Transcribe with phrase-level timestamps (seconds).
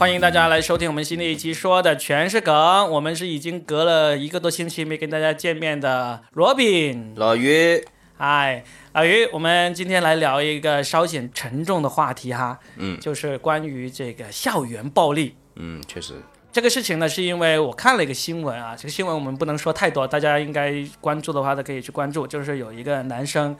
[0.00, 2.54] 欢迎大家来收听我们新的一期，说的全是梗。
[2.90, 7.84] 我们是已经隔了一个多星期没跟大家见面的罗宾，老于，
[8.16, 8.64] 嗨，
[8.94, 15.34] 老于，我们今天来聊一个稍显沉重的话题哈，嗯就是关于这个校园暴力。
[15.56, 16.14] 嗯，确实，
[16.50, 22.26] 这个事情呢，是因为我看了一个新闻啊，这个新闻我们不能说太多，大家应该关注的话都可以去关注。
[22.26, 23.54] 就是有一个男生，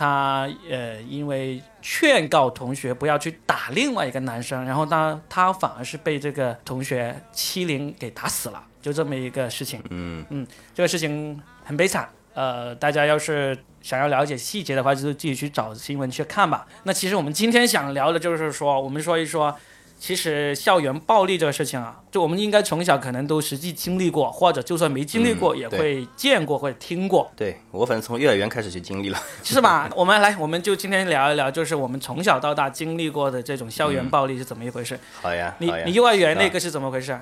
[0.00, 9.82] 他呃因为劝告同学不要去打另外一个男生，然后他他反而是被这个同学欺凌给打死了，就这么一个事情。
[9.90, 12.08] 嗯这个事情很悲惨。
[12.32, 16.66] 呃，大家要是想要了解细节的话，就是自己去找新闻去看吧。
[16.84, 19.54] 那其实我们今天想聊的就是说，我们说一说，
[20.00, 29.22] 其实校园暴力这个事情啊，就我们应该从小可能都实际经历过，或者就算没经历过，嗯也会见过或者听过，对我反正从幼儿园开始就经历了。
[29.44, 29.90] 是吧？
[29.94, 34.98] 我们来，我们就今天聊一聊，就是我们从小到大经历过的这种校园暴力是怎么一回事。
[35.20, 35.92] 好呀，你呀你。
[35.92, 37.20] 幼儿园那啊个是怎么回事？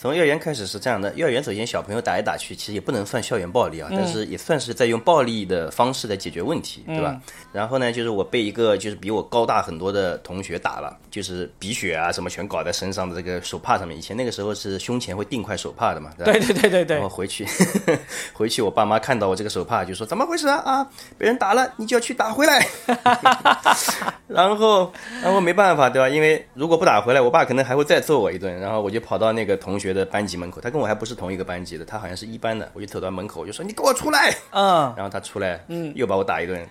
[0.00, 7.10] 从幼儿园开始是这样的，幼儿园首先小朋友打来打去，其实也不能算校园暴力啊，嗯但是也算是在用暴力的方式来解决问题，对吧？
[7.10, 7.20] 嗯
[7.52, 13.98] 然后呢，就是我被一个就是比我高大很多的同学打了，就是鼻血啊什么全搞在身上的这个手帕上面。
[13.98, 16.32] 以前那个时候是胸前会钉块手帕的嘛，对吧？
[16.32, 17.44] 对对对对对然后，回去，
[18.32, 20.86] 回去我爸妈看到我这个手帕就说怎么回事啊啊，
[21.18, 22.64] 被人打了，你就要去打回来。
[24.28, 24.90] 然后，
[25.22, 26.08] 然后没办法，对吧？
[26.08, 28.58] 因为如果不打回来，我爸可能还会再揍我一顿。
[28.60, 32.68] 然后我就跑到那个同学的班级门口，他跟我还不是同一个班级的，他好像是一班的。
[32.72, 34.34] 我就走到门口，我就说你给我出来。
[34.52, 36.66] 嗯，然后他出来，嗯，又把我打一顿。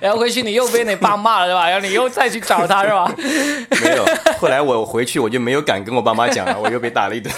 [0.00, 1.68] 然 后回去你又被你爸骂了是吧？
[1.68, 3.12] 然后你又再去找他是吧？
[3.16, 4.04] 没有，
[4.38, 7.32] 后来我回去我就没有敢跟我爸妈讲了，我又被打了一顿，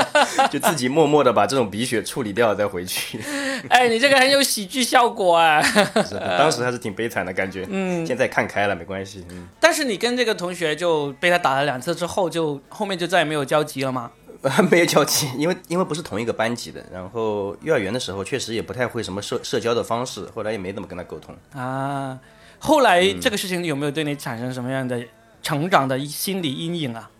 [0.50, 3.20] 就自己默默的把这种鼻血处理掉再回去。
[3.68, 5.60] 哎，你这个很有喜剧效果啊。
[5.62, 9.46] 是当时还是挺悲惨的感觉，嗯，现在看开了，没关系，嗯。
[9.58, 14.10] 但是你跟这个同学就被他打了两次之后，就后面就再也没有交集了吗？
[14.70, 21.36] 没有交集，因为因为不是同一个班级的，然后幼儿园的时候确实也不太会什么社社交的方式，后来也没怎么跟他沟通。
[21.52, 22.18] 啊，
[22.58, 24.98] 后来这个事情有没有对你产生什么样的
[25.42, 27.10] 成长的心理阴影啊？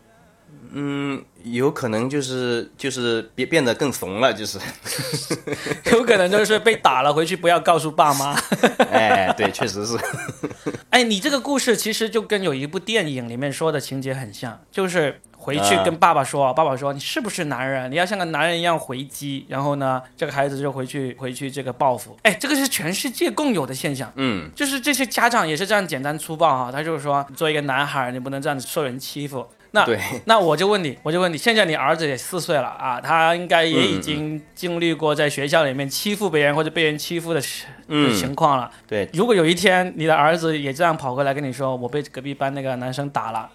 [0.72, 4.58] 嗯，有可能就是就是变变得更怂了，就是，
[5.92, 8.36] 有可能就是被打了，回去不要告诉爸妈。
[8.90, 9.98] 哎，对，确实是，
[10.90, 17.90] 哎，你这个故事其实就跟有一部电影里面说的情节很像，就是回去啊跟爸爸说，爸爸说你是不是男人？
[17.90, 22.16] 你要像个男人一样回击，然后呢，这个孩子就回去回去这个报复。
[22.22, 24.12] 哎，这个是全世界共有的现象。
[24.16, 29.46] 嗯，就是这些家长也是这样简单粗暴哈、他就是说，作为一个男孩儿，你不能这样子受人欺负。
[29.72, 38.70] 那对， 那我就问你，我就问你，现在你儿子也四岁了啊，他应该也已经经历过在学校里面欺负别人或者被人欺负的事的嗯，情况了。
[38.86, 43.48] 对，如果有一天你的儿子也这样跑过来跟你说，我被隔壁班那个男生打了，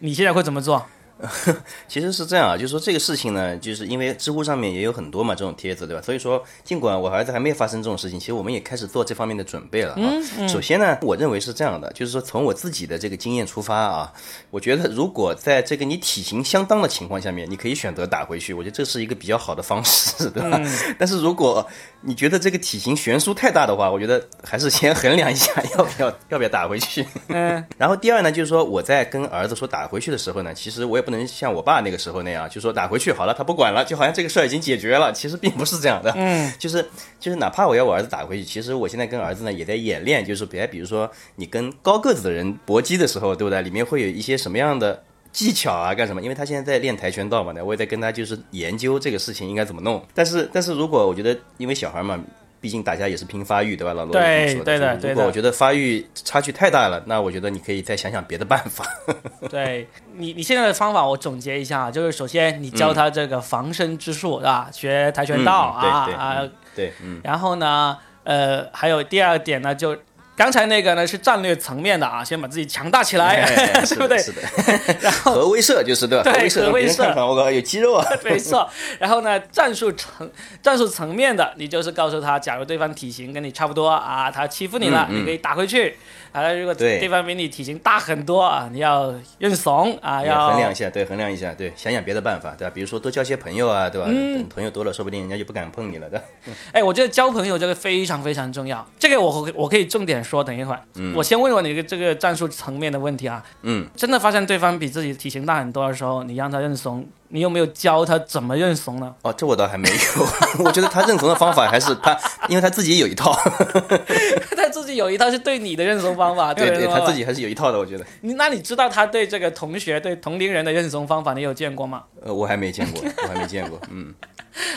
[0.00, 0.84] 你现在会怎么做？
[1.88, 6.02] 其实是这样啊，就是说这个事情呢，就是因为知乎上面也有很多嘛这种帖子，对吧？
[6.02, 10.48] 所以说，尽管我儿子还没有发生这种事情，其实我们也开始做这方面的准备了啊。
[10.48, 14.12] 首先呢，我认为是这样的，就是说从我自己的这个经验出发啊，
[14.50, 20.60] 我觉得如果在这个你体型相当的情况下面，你可以选择打回去，我觉得这是一个比较好的方式，对吧？
[20.98, 21.64] 但是如果
[22.00, 27.06] 你觉得这个体型悬殊太大的话，我觉得还是先衡量一下要不要要不要打回去。
[27.28, 35.12] 嗯， 然后第二呢，就是说我在跟儿子说打回去的时候呢，其实我也不能像我爸那个时候那样，就说打回去好了，他不管了，就好像这个事儿已经解决了。
[35.12, 36.84] 其实并不是这样的，嗯，就是
[37.20, 43.62] 就是哪怕我要我儿子打回去，其实我现在跟儿子呢也在演练，就是别比如说你跟高个子的人搏击的时候，对不对？
[43.62, 45.02] 里面会有一些什么样的。
[45.32, 46.20] 技巧啊，干什么？
[46.20, 50.04] 因为他现在在练跆拳道嘛，那，我也在跟他就是研究这个事情应该怎么弄。
[50.12, 52.22] 但是，但是如果我觉得，因为小孩嘛，
[52.62, 53.92] 毕竟大家也是拼发育，对吧？
[53.92, 58.86] 老罗对对的对的如果我觉得发育差距太大了，那我觉得你可以再想想别的办法。
[59.50, 64.70] 对你你现在的方法我总结一下，就是首先你教他这个防身之术，是吧？
[64.72, 69.96] 学跆拳道、啊啊，嗯对，嗯，然后呢，呃，还有第二点呢，就
[70.34, 74.18] 刚才那个呢是战略层面的啊，先把自己强大起来，哎 对不对？
[74.18, 74.42] 是的，
[75.00, 75.34] 然后。
[75.42, 76.32] 核威慑就是对吧？
[76.32, 78.06] 对核威慑，我靠有肌肉啊。
[78.24, 78.68] 没错，
[78.98, 80.30] 然后呢，战术层
[80.62, 85.96] 战术层面的，你就是告诉他，假如对方体型跟你差不多啊，他欺负你了，嗯嗯你可以打回去。
[86.32, 92.72] 啊，如果对对方比你体型大很多啊，你要认怂啊，要衡量一下，对，衡量一下，对，想想别的办法，对吧？
[92.74, 94.06] 比如说多交些朋友啊，对吧？
[94.08, 96.22] 嗯等朋友多了，说不定人家就不敢碰你了的。
[96.72, 100.80] 哎，我觉得交朋友这个非常非常重要，这个我我可以重点说，等一会儿。
[101.14, 103.44] 我先问问你一个这个战术层面的问题啊。
[103.62, 109.14] 嗯，真的发现对方比自己体型大很多的时候，你让他认怂，你有没有教他怎么认怂呢？
[109.22, 110.26] 哦，这我倒还没有。
[110.62, 112.14] 我觉得他认怂的方法还是他，
[112.46, 113.32] 因为他自己有一套。
[114.54, 118.04] 他自己有一套是对你的认怂方法，对对，他自己还是有一套的，我觉得。
[118.20, 122.02] 你那你知道他对这个同学、对同龄人的认怂方法，你有见过吗？
[122.22, 123.80] 呃，我还没见过，我还没见过。
[123.90, 124.12] 嗯，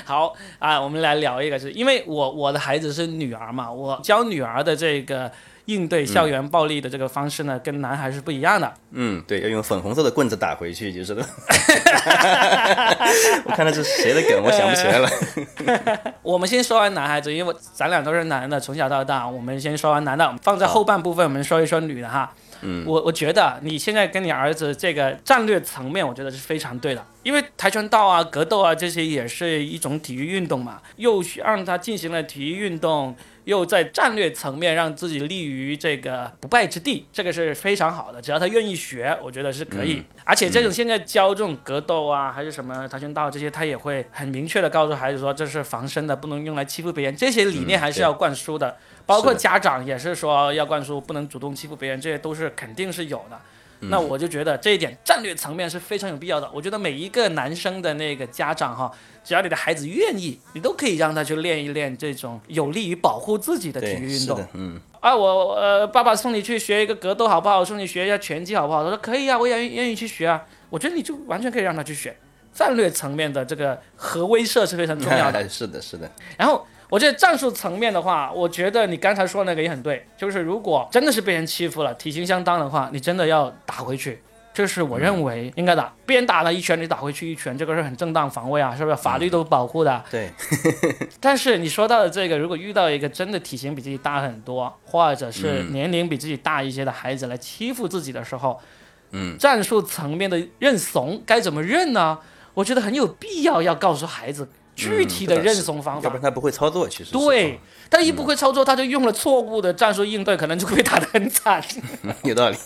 [0.06, 5.30] 好啊，我们来聊一个，是因为我我的孩子是女儿嘛，我教女儿的这个
[5.66, 8.72] 应对校园暴力的这个方式呢，跟男孩是不一样的。
[8.92, 11.26] 嗯，对，要用粉红色的棍子打回去，就是了。
[13.46, 15.10] 我看到是谁的梗，我想不起来了。
[16.22, 22.32] 我们先说完男孩子，因为咱俩都是男的，从小到大，我们先说完男的，放在后半部分我们说一说女的哈。
[22.62, 33.14] 嗯，我我觉得你现在跟你儿子这个战略层面，我觉得是非常对的，因为跆拳道啊、格斗啊这些也是一种体育运动嘛，又让他进行了体育运动。
[33.46, 38.22] 又在战略层面让自己立于这个不败之地，这个是非常好的。
[38.22, 40.04] 只要他愿意学，我觉得是可以。
[40.24, 47.16] 而且这种现在教这种格斗啊，还是什么跆拳道这些，他也会很明确的告诉孩子说，这是防身的，不能用来欺负别人。
[47.16, 48.76] 这些理念还是要灌输的。
[49.06, 53.40] 包括家长也是说要灌输，不能主动欺负别人，这些都是肯定是有的。
[53.82, 56.50] 那我就觉得这一点战略层面是非常有必要的。
[56.54, 58.92] 我觉得每一个男生的那个家长哈，
[59.24, 64.44] 只要你的孩子愿意，你都可以让他去练一练这种有利于保护自己的体育运动。
[64.54, 64.80] 嗯。
[65.00, 67.64] 啊，我呃，爸爸送你去学一个格斗好不好？
[67.64, 68.84] 送你学一下拳击好不好？
[68.84, 70.44] 他说可以啊，我也愿意去学啊。
[70.70, 72.16] 我觉得你就完全可以让他去学。
[72.54, 75.44] 战略层面的这个核威慑是非常重要的。
[75.50, 76.10] 是的，是的。
[76.38, 76.66] 然后。
[76.90, 84.22] 我觉得战术层面的话，我觉得你刚才说那个也很对，就是如果真的是被人欺负了，体型相当的话，你真的要打回去，
[84.54, 85.92] 这是我认为应该打。
[86.06, 88.96] 别人打了一拳，你打回去一拳，这个是很正当防卫啊，是不是？
[88.96, 90.04] 法律都保护的。
[90.12, 90.30] 对。
[91.20, 98.62] 但是你说到的这个，如果遇到一个真的体型比自己大很多，或者是年龄比自己大一些的孩子来欺负自己的时候，
[99.12, 102.20] 嗯，战术层面的认怂该怎么认呢？
[102.54, 104.48] 我觉得很有必要要告诉孩子。
[104.76, 106.88] 具体的认怂方法，要不然他不会操作。
[106.88, 111.64] 其实对，他一不会操作，他就用了错误的战术应对，可能就会被打得很惨。
[112.24, 112.58] 有道理，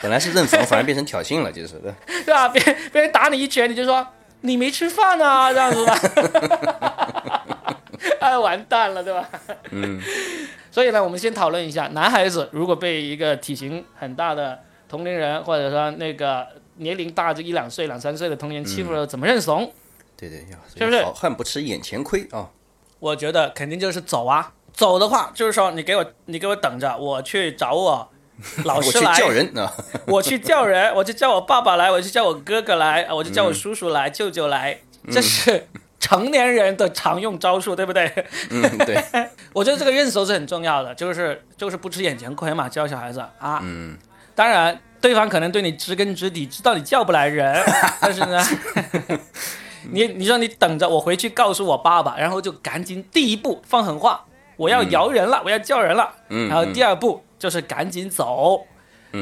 [0.00, 1.92] 本来是认怂，反而变成挑衅了，就是对。
[2.24, 2.48] 对吧？
[2.50, 2.62] 别
[2.92, 4.06] 别人打你一拳，你就说
[4.42, 5.98] 你没吃饭啊，这样子吧。
[8.20, 9.28] 哎，完蛋了，对吧？
[9.70, 10.00] 嗯。
[10.70, 19.72] 所以呢，我们先讨论一下，男孩子如果被一个体型很大的同龄人，或者说那个年龄大就一两岁、两三岁的同龄人欺负了，怎么认怂？
[20.16, 20.38] 对对，
[20.76, 22.48] 是不是好汉不吃眼前亏啊？
[22.98, 28.08] 我觉得肯定就是走啊，走的话就是说你给我你给我等着，我去找我
[28.64, 29.72] 老师 来，我去叫人啊，
[30.06, 34.78] 我去叫人，我去叫我爸爸来，我去叫我哥哥来，我就叫我叔叔来，舅舅来，
[35.10, 35.68] 这是
[36.00, 38.10] 成年人的常用招数，对不对？
[38.50, 39.02] 嗯，对。
[39.52, 43.60] 我觉得这个认怂是很重要的，就是就是不吃眼前亏嘛，教小孩子啊。
[43.62, 43.96] 嗯。
[44.34, 47.62] 当然，对方可能对你知根知底，知道你叫不来人，
[48.00, 48.42] 但是呢。
[49.90, 54.24] 你你说你等着我回去告诉我爸爸，然后就赶紧第一步放狠话，
[54.56, 56.12] 我要摇人了，我要叫人了。
[56.28, 56.48] 嗯。
[56.48, 58.66] 然后第二步就是赶紧走，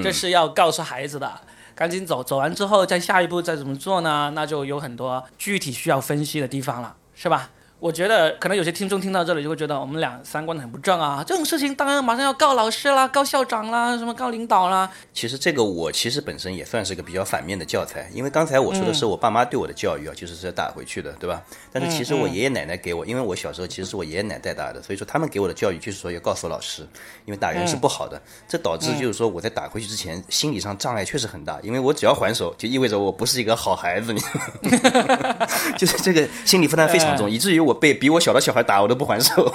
[0.02, 1.30] 这是要告诉孩子的，
[1.74, 2.22] 赶紧走。
[2.22, 4.32] 走完之后，再下一步再怎么做呢？
[4.34, 7.50] 那就有很多具体需要分析的地方了，是吧？
[7.82, 11.24] 我觉得可能有些听众听到这里就会觉得我们俩三观很不正啊！
[11.26, 14.88] 这种事情当然马上要告老师啦，告校长啦，什么告领导啦。
[15.12, 21.42] 其实这个我其实本身也算是个比较反面的教材，因为刚才我说的是我爸妈对我的教育啊，就是是打回去的，对吧？
[21.72, 26.86] 但是其实我爷爷奶奶给我，因为我小时候其实是我爷爷奶奶带大的，所以说他们给我的教育就是说要告诉老师，
[27.24, 28.22] 因为打人是不好的。
[28.46, 34.20] 这导致就是说我在打回去之前心理上障碍确实很大，因为我只要还手就意味着我不是一个好孩子，你
[35.76, 38.52] 就是这个心理负担非常重，以至于我被比我小的小。
[38.52, 39.50] 孩打我都不还手，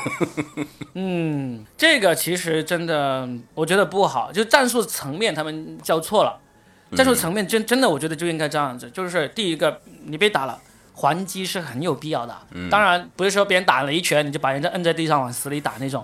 [0.96, 6.40] 嗯，这个其实真的我觉得不好，就战术层面他们教错了，
[6.96, 10.60] 战术层面真真的我觉得就应该这样子，就是第一个你被打了。
[11.00, 12.36] 还击是很有必要的，
[12.72, 16.04] 当然不是说别人打了一拳你就把人家摁在地上往死里打那种，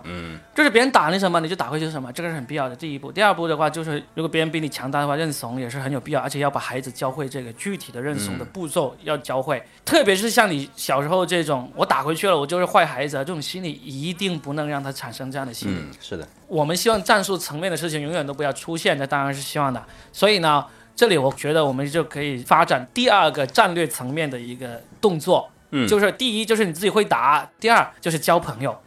[0.54, 3.12] 就是别人打你什么你就打回去什么，这个是很必要的第一步。
[3.12, 15.82] 第二步的话就是如果别人比你强大的话，认怂也是很有必要，而且要把孩子教会这个具体的认怂的步骤要教会，特别是像你小时候这种我打回去了我就是坏孩子这种心理一定不能让他产生这样的心理。
[16.00, 19.84] 是的，我们希望战术层面的事情永远都不要出现，这当然是希望的。
[20.12, 20.64] 所以呢。
[20.96, 28.78] 这里我觉得我们就可以发展第二个战略层面的一个动作，嗯，就是第一就是你自己会打，第二就是交朋友。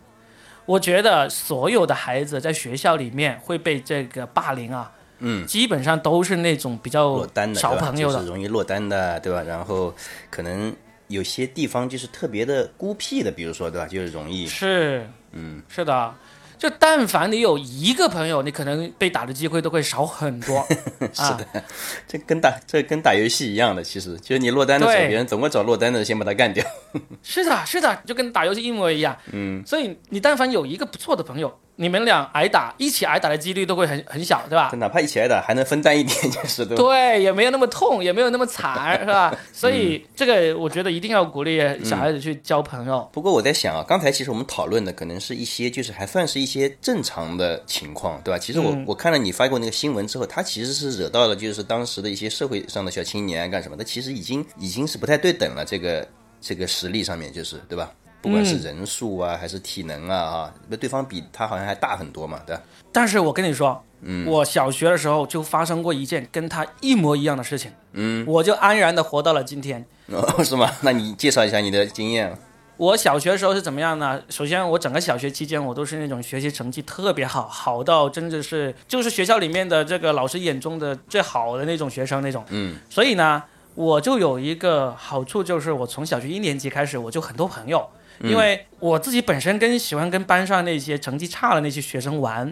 [0.64, 9.42] 我觉得所有的孩子在学校里面会被这个霸凌啊，嗯，基本上都是那种比较少朋友的，容易落单的，对吧？
[9.42, 9.94] 然后
[10.30, 10.74] 可能
[11.08, 13.86] 有些地方就是特别的孤僻的，比如说，对吧？
[13.86, 16.14] 就是容易是，嗯，是的。
[16.58, 20.66] 就但凡你有一个朋友，你可能被打的机会都会少很多。
[21.12, 21.64] 是的，
[22.08, 26.64] 这跟打这跟打游戏一样的，其实就是你落单的时候，别人总会找落单的先把他干掉。
[27.22, 29.16] 是的，是的，就跟打游戏一模一样。
[29.32, 34.70] 嗯，所以你但凡有一个不错的朋友，你们俩挨打，一起挨打的几率都会很很小，对吧？
[34.78, 36.82] 哪怕一起挨打，还能分担一点，就是对吧？
[36.82, 39.36] 对，也没有那么痛，也没有那么惨，是吧？
[39.52, 43.06] 所以这个我觉得一定要鼓励小孩子去交朋友。
[43.12, 48.38] 不过我在想啊，刚才其实我们讨论的可能是一些，就是还算是一些正常的情况，对吧？
[48.38, 53.76] 其实我我看了你发过那个新闻之后，他其实是惹到了就是当时的一些社会上的小青年干什么？
[53.76, 56.08] 他其实已经已经是不太对等了，这个
[56.40, 57.90] 这个实力上面就是对吧？
[58.26, 62.62] 不管是人数啊，还是体能啊，啊，那对方比他好像还大很多嘛，对吧？
[62.90, 70.68] 但是我跟你说，嗯，我小学的时候就发生过一件跟他一模一样的事情，嗯，我就安然的活到了今天，哦， 是吗？
[70.80, 72.36] 那你介绍一下你的经验。
[72.78, 74.20] 我小学的时候是怎么样呢？
[74.28, 83.42] 首先，我整个小学期间，我都是那种学习成绩特别好，好到真的是就是学校里面的这个老师眼中的最好的那种学生那种，嗯，所以呢，
[83.74, 87.88] 我就有一个好处，就是我从小学一年级开始，我就很多朋友。
[88.22, 92.50] 因为我自己本身跟喜欢跟班上那些成绩差的那些学生玩，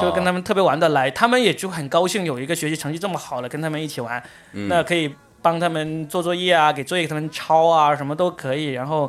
[0.00, 8.72] 就跟他们特别玩得来，他们也就很高兴有一个学习成绩这么好的跟他们一起玩，那可以帮他们做作业啊，给作业给他们抄啊，什么都可以。
[8.72, 9.08] 然后，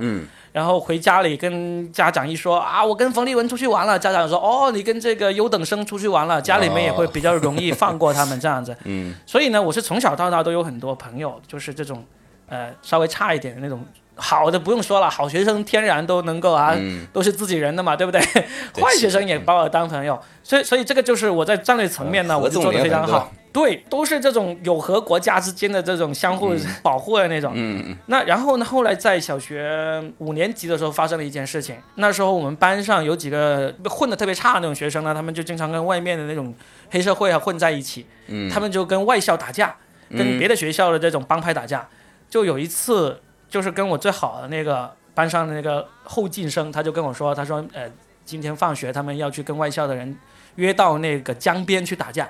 [0.54, 8.76] 然后回家里跟家长一说啊，我跟冯立文出去玩了，家长说哦，你跟这个优等生出去玩了，家里面也会比较容易放过他们这样子。
[8.86, 12.04] 嗯，所以呢，我是从小到大都有很多朋友，就是这种，
[12.48, 13.86] 呃，稍微差一点的那种。
[14.22, 16.78] 好的不用说了，好学生天然都能够啊，
[17.12, 18.22] 都是自己人的嘛，对不对？
[18.80, 23.32] 坏学生也把我当朋友，所以所以这个就是我在战略层面呢，我就做的非常好。
[23.52, 27.52] 对，都是这种有和国家之间的这种相互保护的那种。
[27.54, 27.98] 嗯嗯。
[28.06, 28.64] 那然后呢？
[28.64, 36.56] 后来在小学五年级的时候发生了一件事情，那时候我们班上有几个混的特别差的那种学生呢，他们就经常跟外面的那种
[36.92, 38.06] 黑社会啊混在一起。
[38.28, 38.50] 嗯。
[38.50, 39.76] 他们就跟外校打架，
[40.18, 41.86] 跟别的学校的这种帮派打架。
[42.30, 43.20] 就有一次。
[43.52, 47.88] 就是跟我最好的那个班上的那个后进生，他就跟我说，他说，呃，
[48.24, 50.18] 今天放学他们要去跟外校的人
[50.56, 52.30] 约到那个江边去打架，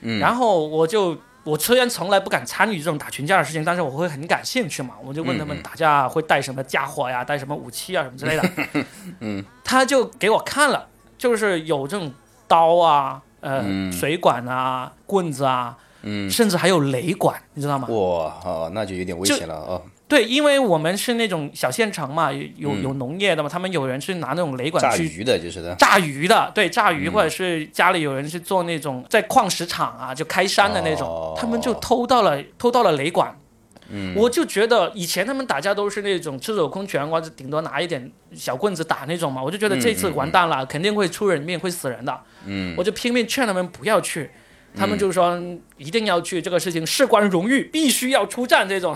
[0.00, 8.50] 嗯，然后我就我虽然从来不敢参与这种打群架的事情，但是我会很感兴趣嘛，我就问他们打架会带什么家伙呀，带什么武器啊什么之类的，
[9.20, 12.10] 嗯，他就给我看了，就是有这种
[12.48, 17.86] 刀啊，呃，水管啊，棍子啊，嗯，甚至还有雷管，你知道吗？
[17.88, 17.94] 哇，
[18.42, 19.82] 哦，那就有点危险了哦。
[20.08, 25.74] 对，因为我们是那种小县城嘛，有有农业的嘛，他们有人是拿那种雷管去炸鱼的，就是的。
[25.74, 33.36] 炸鱼的，对，炸鱼或者是家里有人是做那种在矿石厂啊，就开山的那种，他们就偷到了偷到了雷管。
[33.88, 42.20] 嗯，我就觉得以前他们打架都是那种赤手空拳或者顶多拿一点小棍子打那种嘛，我就觉得这次完蛋了，肯定会出人命，会死人的。
[42.46, 44.30] 嗯，我就拼命劝他们不要去。
[44.76, 45.40] 他们就说
[45.78, 48.94] 一定要去这个事情事关荣誉，必须要出战这种。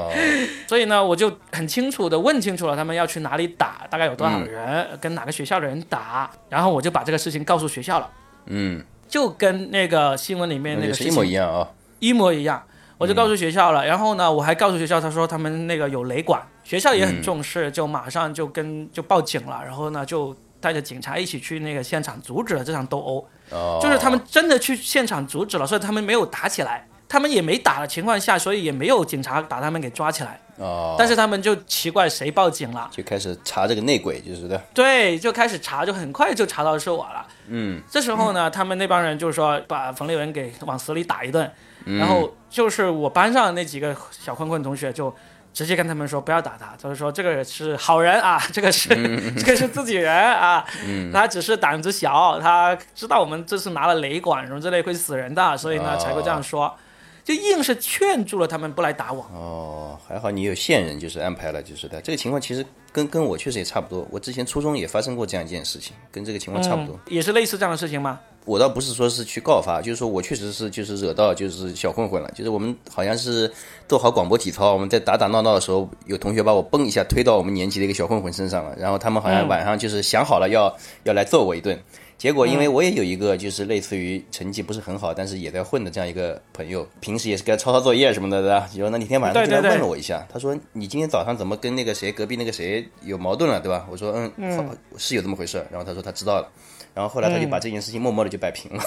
[0.66, 8.10] 所以呢，我就很清楚的问清楚了他们要去哪里打，大概有多少人，跟哪个学校的人打，然后我就把这个事情告诉学校了。
[8.46, 11.68] 嗯，就跟那个新闻里面那个一模一样啊，
[12.00, 12.62] 一模一样。
[12.98, 23.26] 我就告诉学校了，然后呢，我还告诉学校，他说他们那个有雷管，学校也很重视，就马上就跟就报警了，然后呢就带着警察一起去那个现场阻止了这场斗殴。
[23.50, 30.40] 就是他们真的去现场阻止了，所以他们没有打起来，他们也没打的情况下，所以也没有警察把他们给抓起来。
[30.56, 34.58] 哦，但是他们就奇怪谁报警了，就开始查这个内鬼，就是的。
[34.72, 37.26] 对，就开始查，就很快就查到是我了。
[37.48, 41.50] 嗯，这时候呢，他们那帮人就是说把冯立文给往死里打一顿，
[41.84, 45.14] 然后就是我班上那几个小混混同学就。
[45.52, 48.88] 直接跟他们说不要打他，就是说这个是好人啊， 这个是
[49.34, 50.64] 这个是自己人啊，
[51.12, 56.74] 他只是胆子小，他知道我们这次拿了雷管什么之类会死人的，所以呢才会这样说，
[57.24, 59.22] 就硬是劝住了他们不来打我。
[59.32, 62.00] 哦，还好你有线人，就是安排了，就是的。
[62.00, 66.98] 这个情况其实跟跟我确实也差不多，我之前初中也发生过这样一件事情，跟这个情况差不多。
[67.08, 68.20] 也是类似这样的事情吗？
[68.44, 73.48] 我倒不是说是去告发，就是说我确实是就是惹到就是小混混了，就是我们好像是
[73.86, 81.80] 做好广播体操，我们在打打闹闹的时候，有同学把我嘣一下推到我们年级的一个小混混身上了，然后他们好像晚上就是想好了要要来揍我一顿，
[82.22, 88.70] 结果因为我也有一个就是类似于成绩不是很好，但是也在混的这样一个朋友，平时也是给他抄抄作业什么的，对吧？
[88.76, 93.88] 然后那天晚上就来问了我一下，他说你今天早上怎么跟那个谁隔壁那个谁有矛盾了，对吧？
[93.90, 96.48] 我说嗯，是有这么回事，然后他说他知道了。
[96.94, 98.84] 然后后来他就把这件事情默默的就摆平了。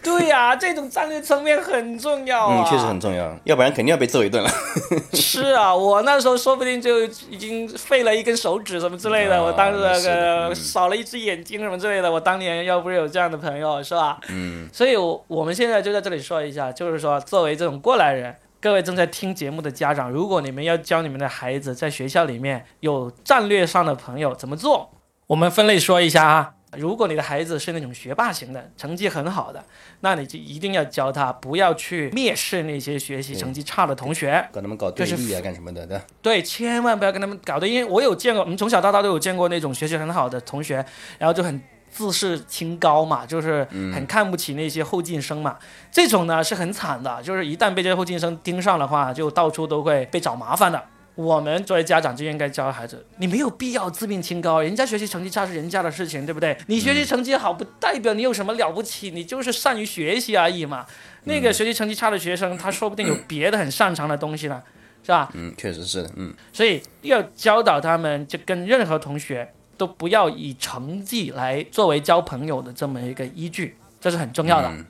[0.04, 2.64] 对呀，这种战略层面很重要啊。
[2.64, 4.50] 嗯，确实很重要，要不然肯定要被揍一顿了。
[5.12, 12.10] 是啊，我那时候说不定就已经废了一根手指什么之类的，我当时那个少了一只眼睛什么之类的。
[12.10, 14.18] 我当年要不是有这样的朋友，是吧？
[14.28, 14.68] 嗯。
[14.72, 24.90] 所以，我我们现在就在这里说一下，就是说，作为这种过来人，各位正在听节目的家长，如果你们要教你们的孩子在学校里面有战略上的朋友怎么做？
[25.28, 26.52] 我们分类说一下啊。
[26.76, 29.64] 如果你的孩子是那种学霸型的，成绩很好的，
[30.00, 35.84] 那你就一定要教他不要去蔑视那些学习成绩差的同学，搞他们搞对立啊，干什么的？
[35.86, 40.84] 对对，千万不要跟他们搞的，因为我有见过，我们从小到大都有见过那种学习很好的同学，
[41.18, 41.60] 然后就很
[41.90, 45.58] 自视清高嘛，就是很看不起那些后进生嘛。
[45.90, 50.80] 这种呢是很惨的，就是一旦被这些后进生盯上的话，就到处都会被找麻烦的。
[51.20, 56.56] 我们作为家长就应该教孩子，你没有必要自命清高，人家学习成绩差是人家的事情，对不对？
[56.66, 60.86] 你学习成绩好不代表你有什么了不起，你就是善于学习而已嘛。
[61.24, 64.62] 那个学习成绩差的学生，他说不定有别的很擅长的东西呢，
[65.02, 65.30] 是吧？
[65.34, 66.32] 嗯，确实是的，嗯。
[66.52, 74.68] 所以要教导他们，就跟任何同学都不要以成绩来作为交朋友的这么一个依据，这是很重要的。
[74.68, 74.84] 对。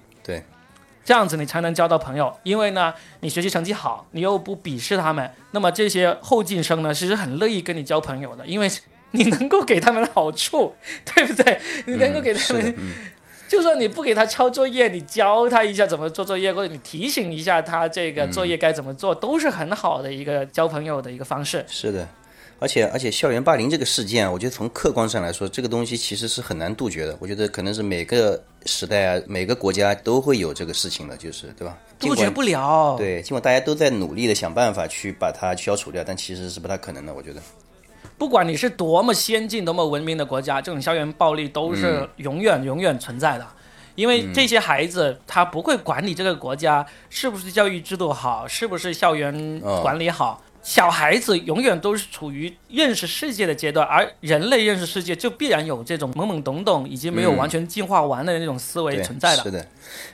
[1.11, 8.71] 这样子你才能交到朋友，因为呢，你学习成绩好，你又不鄙视他们，那么这些后进生呢，其实很乐意跟你交朋友的，因为
[9.11, 10.73] 你能够给他们好处，
[11.13, 11.61] 对不对？
[11.87, 12.77] 你能够给他们，
[13.49, 21.65] 就算你不给他抄作业，你教他一下怎么做作业，或者你提醒一下他这个作业该怎么做，都是很好的一个交朋友的一个方式。
[21.67, 22.07] 是的。
[22.61, 27.17] 而且而且，校园霸凌这个事件，我觉得从客观上来说，这个东西其实是很难杜绝的。
[27.19, 31.79] 我觉得可能是每个时代啊，每个国家都会有这个事情的，就是对吧？
[31.99, 32.97] 杜绝不了。
[32.99, 37.15] 对，尽管大家都在努力的想办法去把它消除掉，但其实是不太可能的。
[37.15, 37.41] 我觉得，
[38.19, 43.47] 不管你是多么先进、多么文明的国家，这种校园暴力都是永远永远存在的。
[43.95, 50.43] 因为这些孩子他不会管你这个国家是不是教育制度好，是不是校园管理好。
[50.63, 59.43] 小孩子永远都是处于认识世界的阶段，而人类认识世界就必然有这种懵懵懂懂，以及没有完全进化完的那种思维存在的。
[59.43, 59.67] 是的，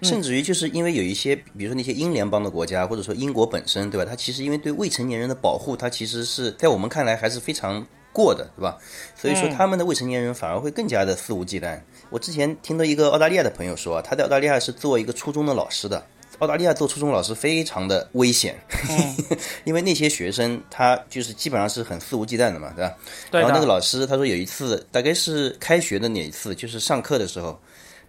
[0.02, 4.06] 甚至于就是因为有一些，比如说那些英联邦的国家，或者说英国本身，对吧？
[4.08, 8.78] 它其实因为对未成年人的保护，它其实是在我们看来还是非常过的，对吧？
[9.16, 11.80] 所以说他们的未成年人反而会更加的肆无忌惮。
[12.08, 16.06] 我之前听到一个澳大利亚的朋友说，他在澳大利亚是做一个初中的老师的。
[16.38, 18.54] 澳大利亚做初中老师非常的危险，
[19.64, 22.94] 因为那些学生他就是基本上是很肆无忌惮的嘛，对吧？
[23.40, 27.58] 然后那个老师他说有一次，大概是开学的哪一次，就是上课的时候。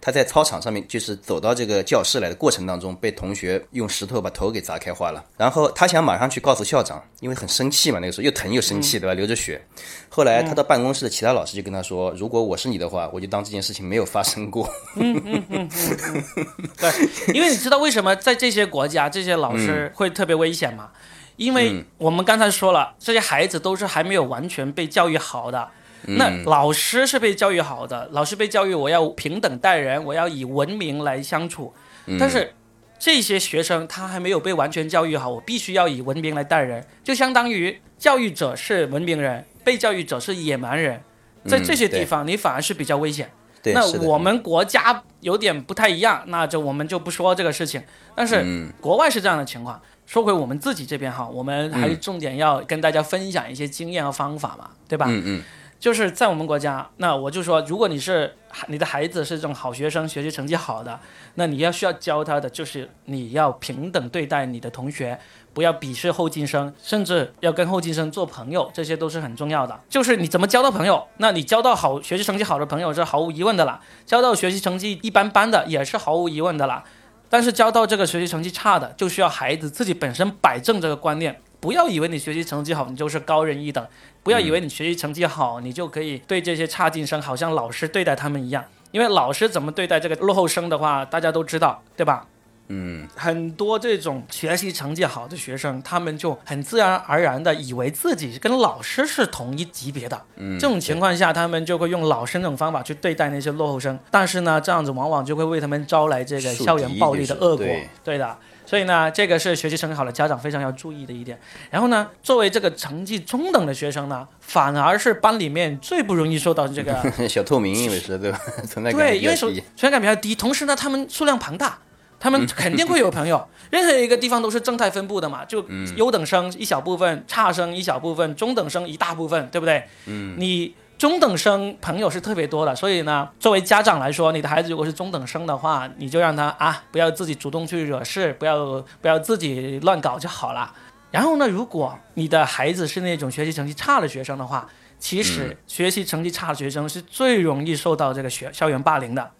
[0.00, 5.24] 他在操场上面，就是走到这个教室来的过程当中，被同学用石头把头给砸开花了。
[5.36, 9.14] 然后他想马上去告诉校长，因为很生气嘛，那个时候又疼又生气，对吧？
[9.14, 9.60] 流着血。
[10.08, 16.68] 后来他到办公室的其他老师就跟他说：“如果我是你的话，我就当这件事情没有发生过。”嗯嗯嗯嗯嗯。
[16.78, 20.90] 对，因为你知道为什么在这些国家这些老师会特别危险吗？
[21.36, 25.68] 因为我们刚才说了，这些孩子都是还没有完全被教育好的。
[26.06, 31.72] 那老师是被教育好的，老师被教育我要平等待人，我要以文明来相处。
[32.18, 32.52] 但是
[32.98, 41.02] 这些学生他还没有被完全教育好，我必须要以文明来待人，就相当于教育者是文明人，被教育者是野蛮人。
[41.46, 43.30] 在这些地方，你反而是比较危险。
[43.64, 47.82] 那我们国家有点不太一样，那就我们就不说这个事情。
[48.14, 48.44] 但是
[48.80, 49.80] 国外是这样的情况。
[50.06, 55.04] 说回我们自己这边哈，我们还是重点要跟大家分享一些经验和方法嘛，对吧？
[55.06, 55.42] 嗯嗯。
[55.78, 58.34] 就是在我们国家，那我就说，如果你是
[58.66, 60.98] 你的孩子是这种好学生，学习成绩好的，
[61.34, 65.18] 那你要需要教他的就是你要平等对待你的同学，
[65.52, 69.78] 不要鄙视后进生，甚至要跟后进生做朋友，这些都是很重要的。
[69.88, 76.82] 就是你怎么交到朋友，那你交到好学习成绩好的朋友是毫无疑问的啦，交到学习成绩一般般的也是毫无疑问的啦。
[77.30, 81.40] 但是交到这个学习成绩差的，就需要孩子自己本身摆正这个观念。
[81.60, 83.84] 不要以为你学习成绩好，你就是高人一等；
[84.28, 88.62] 不要以为你学习成绩好，你就可以对这些差劲生好像老师对待他们一样。
[88.90, 92.26] 因为老师怎么对待这个落后生的话，大家都知道，对吧？
[92.66, 100.20] 嗯，很多这种学习成绩好的学生，他们就很自然而然的以为自己跟老师是同一级别的。
[100.36, 103.98] 嗯，这种情况下，他们就会用老师那种方法去对待那些落后生。
[104.10, 107.66] 但是呢，这样子往往就会为他们招来这个校园暴力的恶果。
[108.04, 108.36] 对的。
[108.68, 111.40] 所以呢，这个是学习成绩好的家长非常要注意的一点。
[111.70, 116.94] 然后呢，作为这个成绩中等的学生呢，反而是班里面最不容易受到这个
[117.26, 118.38] 小透明，因为是对吧？
[118.66, 120.34] 存在感对，因为存在感比较低。
[120.34, 121.78] 同时呢，他们数量庞大，
[122.20, 123.48] 他们肯定会有朋友。
[123.72, 125.64] 任何一个地方都是正态分布的嘛，就
[125.96, 129.84] 优等生一小部分，差生一小部分，中等生一大部分，对不对？
[130.04, 130.74] 嗯，你。
[130.98, 140.74] 中等生朋友是特别多的，所以呢，作为家长来说，你的孩子如果是中等生的话，你就让他啊，不要自己主动去惹事，不要不要自己乱搞就好了。
[141.12, 149.30] 然后呢，如果你的孩子是那种学习成绩差的学生的话，其实学习成绩差的学生是最容易受到这个学校园霸凌的。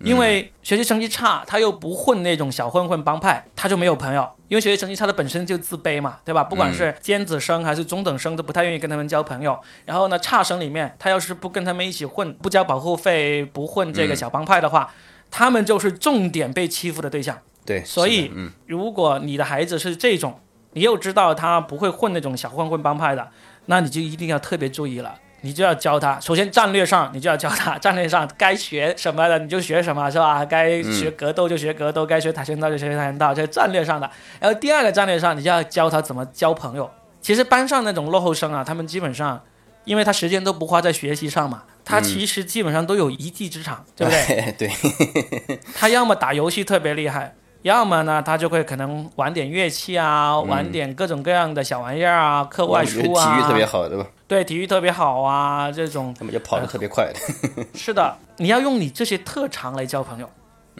[0.00, 4.28] 因为学习成绩差，他又不混那种小混混帮派，他就没有朋友。
[4.48, 6.44] 因为学习成绩差的本身就自卑嘛，对吧？
[6.44, 9.58] 不管是尖子生还是中等生，都不太愿意跟他们交朋友。
[9.84, 14.92] 然后呢，差生里面，他要是不跟他们一起混，不交保护费，不混这个小帮派的话，
[15.30, 17.36] 他们就是重点被欺负的对象。
[17.64, 18.30] 对，所以，
[18.66, 20.38] 如果你的孩子是这种，
[20.74, 23.28] 你又知道他不会混那种小混混帮派的，
[23.64, 25.18] 那你就一定要特别注意了。
[25.42, 30.44] 你就要教他，首先战略上你就要教他， 战略上该学什么的你就学什么，是吧？
[30.44, 34.10] 该学格斗就学格斗，该学跆拳道就学跆拳道，这是战略上的。
[34.40, 36.90] 然后第二个战略上，你就要教他怎么交朋友。
[37.20, 39.40] 其实班上那种落后生啊，他们基本上，
[39.84, 44.54] 因为他时间都不花在学习上嘛，他其实基本上都有一技之长，对不对？
[44.58, 45.60] 对。
[45.74, 47.34] 他要么打游戏特别厉害。
[47.66, 53.34] 要么呢，他就会可能玩点乐器啊，玩点各种各样的小玩意儿啊，课外书啊。
[53.34, 54.06] 体育特别好，对吧？
[54.28, 56.14] 对，体育特别好啊，这种。
[56.16, 57.12] 他们就跑得特别快。
[57.74, 60.30] 是的，你要用你这些特长来交朋友。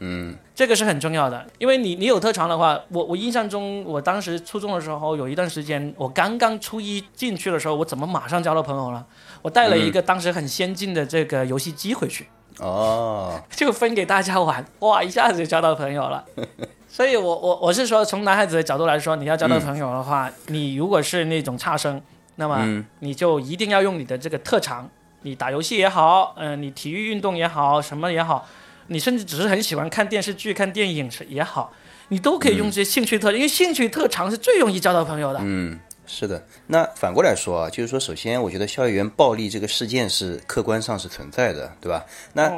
[0.00, 9.04] 嗯，这个是很重要的，因为你你有特长的话，我我印象中，我当时初中的时候有一段时间，我刚刚初一进去的时候，我怎么马上交到朋友了？
[9.42, 12.28] 我带了一个当时很先进的这个游戏机回去。
[12.60, 13.40] 哦。
[13.50, 16.24] 就分给大家玩，哇，一下子就交到朋友了。
[16.88, 22.00] 所以，我我我是说，从男孩子的角度来说，你要交到朋友的话，你如果是那种差生，
[22.36, 24.88] 那么你就一定要用你的这个特长，
[25.22, 28.46] 你打游戏也好，嗯，你体育运动也好，什么也好，
[28.86, 31.70] 你甚至只是很喜欢看电视剧、看电影是也好，
[32.08, 35.40] 你都可以用这些兴趣特，因为兴趣特长是最容易交到朋友的。
[35.42, 35.78] 嗯。
[36.06, 42.04] 是的，那反过来说啊，就是说，首先，我觉得校园暴力这个事件是客观上是存在的，对吧？
[42.32, 42.52] 那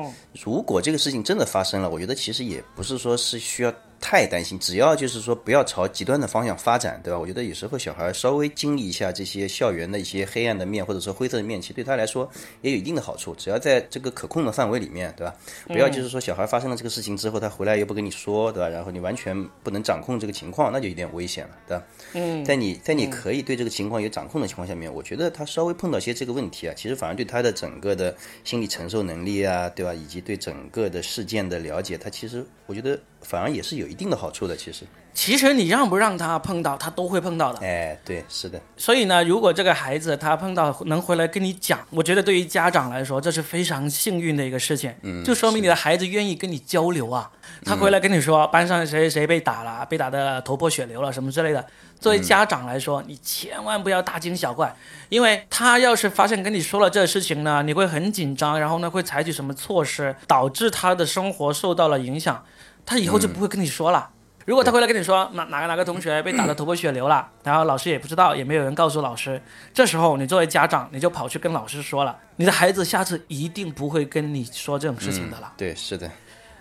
[0.44, 3.72] 如果这个事情真的发生了，我觉得其实也不是说是需要。
[4.00, 7.18] 太担心，只要就是说不要朝极端的方向发展，对吧？
[7.18, 12.30] 我觉得有时候小孩稍微经历一下这些校园的一些黑暗的面，或者说灰色的面，其实对他来说
[12.62, 13.34] 也有一定的好处。
[13.34, 15.34] 只要在这个可控的范围里面，对吧？
[15.66, 18.68] 不要就是说小孩发生了这个事情之后，他回来又不跟你说，对吧？
[18.68, 21.84] 然后你完全不能掌控这个情况，那就有点危险了，对吧？
[22.14, 29.92] 嗯，在你在你可以对这个情况有掌控的情况下面，我觉得他稍微碰到些这个问题啊，其实反而对他的整个的心理承受能力啊，对吧？
[29.92, 32.98] 以及对整个的事件的了解，他其实我觉得。
[33.22, 34.84] 反而也是有一定的好处的，其实。
[35.14, 37.58] 其实你让不让他碰到，他都会碰到的。
[37.58, 38.60] 哎，对，是的。
[38.76, 44.94] 所以呢，如果这个孩子他碰到能回来跟你讲，我觉得对于家长来说，这是非常幸运的一个事情。
[45.02, 45.24] 嗯。
[45.24, 47.28] 就说明你的孩子愿意跟你交流啊。
[47.64, 51.66] 他回来跟你说，班上谁谁谁被打了，被打的头破血流了，什么之类的。
[51.98, 54.72] 作为家长来说，你千万不要大惊小怪，
[55.08, 62.44] 因为他要是发现跟你说了这事情呢，你会很紧张，然后呢会采取什么措施，导致他的生活受到了影响。
[62.88, 64.08] 他以后就不会跟你说了。
[64.46, 69.38] 如果他回来跟你说哪哪个哪个同学 被打得头破血流了，然后老师也不知道，也没有人告诉老师，
[69.74, 75.52] 这时候你作为家长，你就跑去跟老师说了，你的孩子下次一定不会跟你说这种事情的了。
[75.58, 76.10] 对，是的。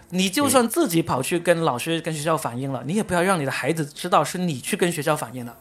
[0.09, 5.55] 你就算自己跑去跟老师、跟学校反映了，你也不要让你的孩子知道是你去跟学校反映的。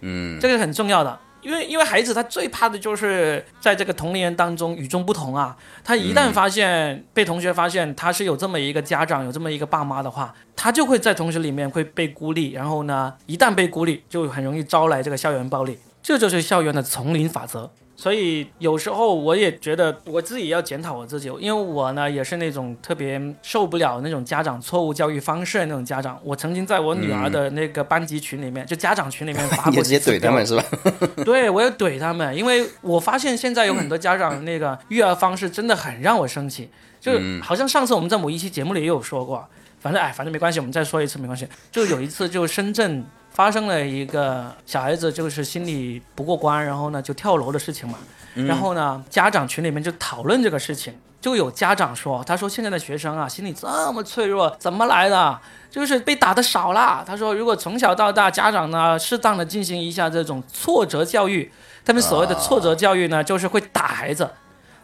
[0.00, 1.20] 嗯，这个很重要的。
[1.46, 17.70] 因为因为孩子他最怕的就是在这个同龄人当中与众不同啊，他一旦发现被同学发现他是有这么一个家长有这么一个爸妈的话，他就会在同学里面会被孤立，然后呢，一旦被孤立，就很容易招来这个校园暴力，这就是校园的丛林法则。
[17.98, 26.20] 所以有时候我也觉得我自己要检讨我自己，因为我呢也是那种特别受不了那种家长错误教育方式的那种家长。
[26.22, 30.62] 我曾经在我女儿的那个班级群里面，就家长群里面 发过，直接怼他们是吧？
[31.24, 36.68] 对，我也怼他们，因为我发现现在有很多家长那个育儿方式真的很让我生气，
[37.00, 39.48] 就好像上次我们在某一期节目里也有说过，
[39.80, 41.48] 反正哎，反正没关系，我们再说一次没关系。
[41.72, 43.02] 就有一次，就深圳。
[43.36, 47.98] 发生了一个小孩子就是心理不过关，然后呢就跳楼的事情嘛。
[48.32, 55.38] 然后呢家长群里面就讨论这个事情，就有家长说，他说现在的学生啊心理这么脆弱，怎么来的？
[55.70, 57.04] 就是被打的少了。
[57.06, 61.52] 他说如果从小到大家长呢适当的进行一下这种挫折教育，
[61.84, 64.30] 他们所谓的挫折教育呢就是会打孩子。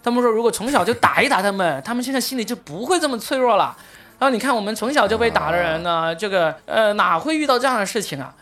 [0.03, 3.75] 他们说如果从小就打一打他们，他们现在心里就不会这么脆弱了。
[4.23, 8.33] 然后你看我们从小就被打的人呢，这个呃哪会遇到这样的事情啊？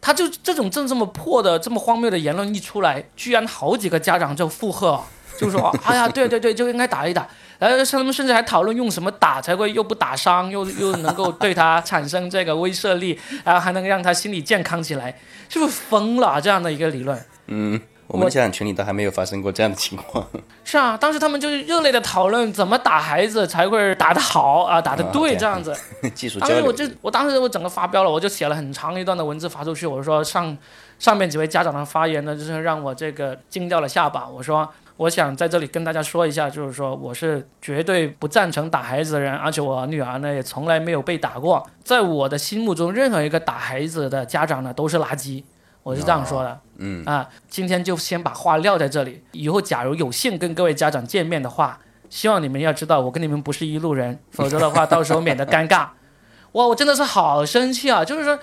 [0.00, 5.00] 他就这种正这么破的、这么荒谬的言论一出来，居然好几个家长就附和，
[5.38, 7.24] 就说：“哎呀，对对对，就应该打一打。”
[7.60, 15.16] 然后他们甚至还讨论用什么打才会又不打伤，又又能够对他产生这个威慑力，然后还能让他心理健康起来，
[15.48, 16.40] 是不是疯了？
[16.40, 17.24] 这样的一个理论？
[17.46, 17.80] 嗯。
[18.08, 20.26] 我们家长群里都还没有发生过这样的情况。
[20.64, 25.74] 是啊，当时他们就是热烈的讨论怎么打孩子才会打得好啊，打得对这样子。
[26.40, 30.56] 当时我就，我当时我整个发飙了，我就写了很长一段的文字发出去，我说上
[30.98, 34.26] 上面几位家长的发言呢，就是让我这个惊掉了下巴。
[34.26, 41.64] 我说我想在这里跟大家说一下，就是说我是绝对不赞成打孩子的人，而且我女儿呢也从来没有被打过。
[41.84, 45.44] 在我的心目中，任何一个打孩子的家长呢都是垃圾，
[45.88, 46.60] 我是这样说的。
[46.76, 49.24] 嗯啊，今天就先把话撂在这里。
[49.32, 55.88] 以后假如有幸跟各位家长见面的话，希望你们要知道我跟你们不是一路人，否则的话到时候免得尴尬。
[56.52, 58.04] 哇，我真的是好生气啊！
[58.04, 58.38] 就是说，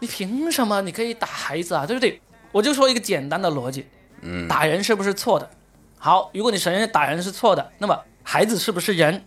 [0.00, 1.84] 你凭什么你可以打孩子啊？
[1.84, 2.18] 对不对？
[2.50, 3.86] 我就说一个简单的逻辑，
[4.22, 5.50] 嗯打人是不是错的？
[5.98, 9.22] 好，如果你承认打人是错的，那么孩子是不是人？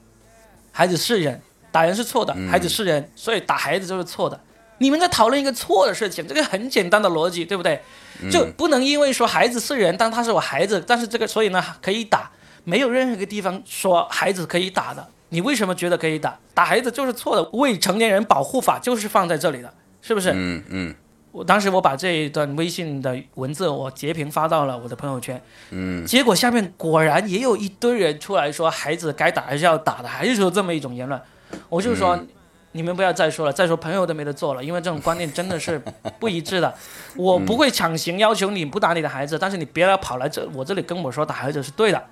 [0.72, 1.40] 孩子是人，
[1.72, 4.40] 打人是错的，孩子是人，所以打孩子就是错的。
[4.80, 7.82] 你们在讨论一个错的事情，这个很简单的逻辑，对不对？
[8.30, 12.32] 就不能因为说孩子是人，但他是我孩子，但是这个所以呢可以打，
[12.66, 15.08] 没有任何一个地方说孩子可以打的。
[15.30, 16.38] 你为什么觉得可以打？
[16.54, 20.32] 打孩子就是错的，未成年人保护法就是放在这里的，是不是？
[20.34, 20.96] 嗯嗯
[21.32, 25.40] 我当时我把这一段微信的文字我截屏发到了我的朋友圈，
[25.70, 31.22] 嗯结果下面果然也有一堆人出来说孩子该打还是要打的，还是说这么一种言论。
[31.70, 32.20] 我就说、
[32.74, 35.82] 你们不要再说了，再说朋友都没得做了，因为这种观念真的是
[36.20, 36.74] 不一致的。
[37.16, 42.04] 我不会强行要求你不打你的孩子，但是你别来跑来这我这里跟我说打孩子是对的。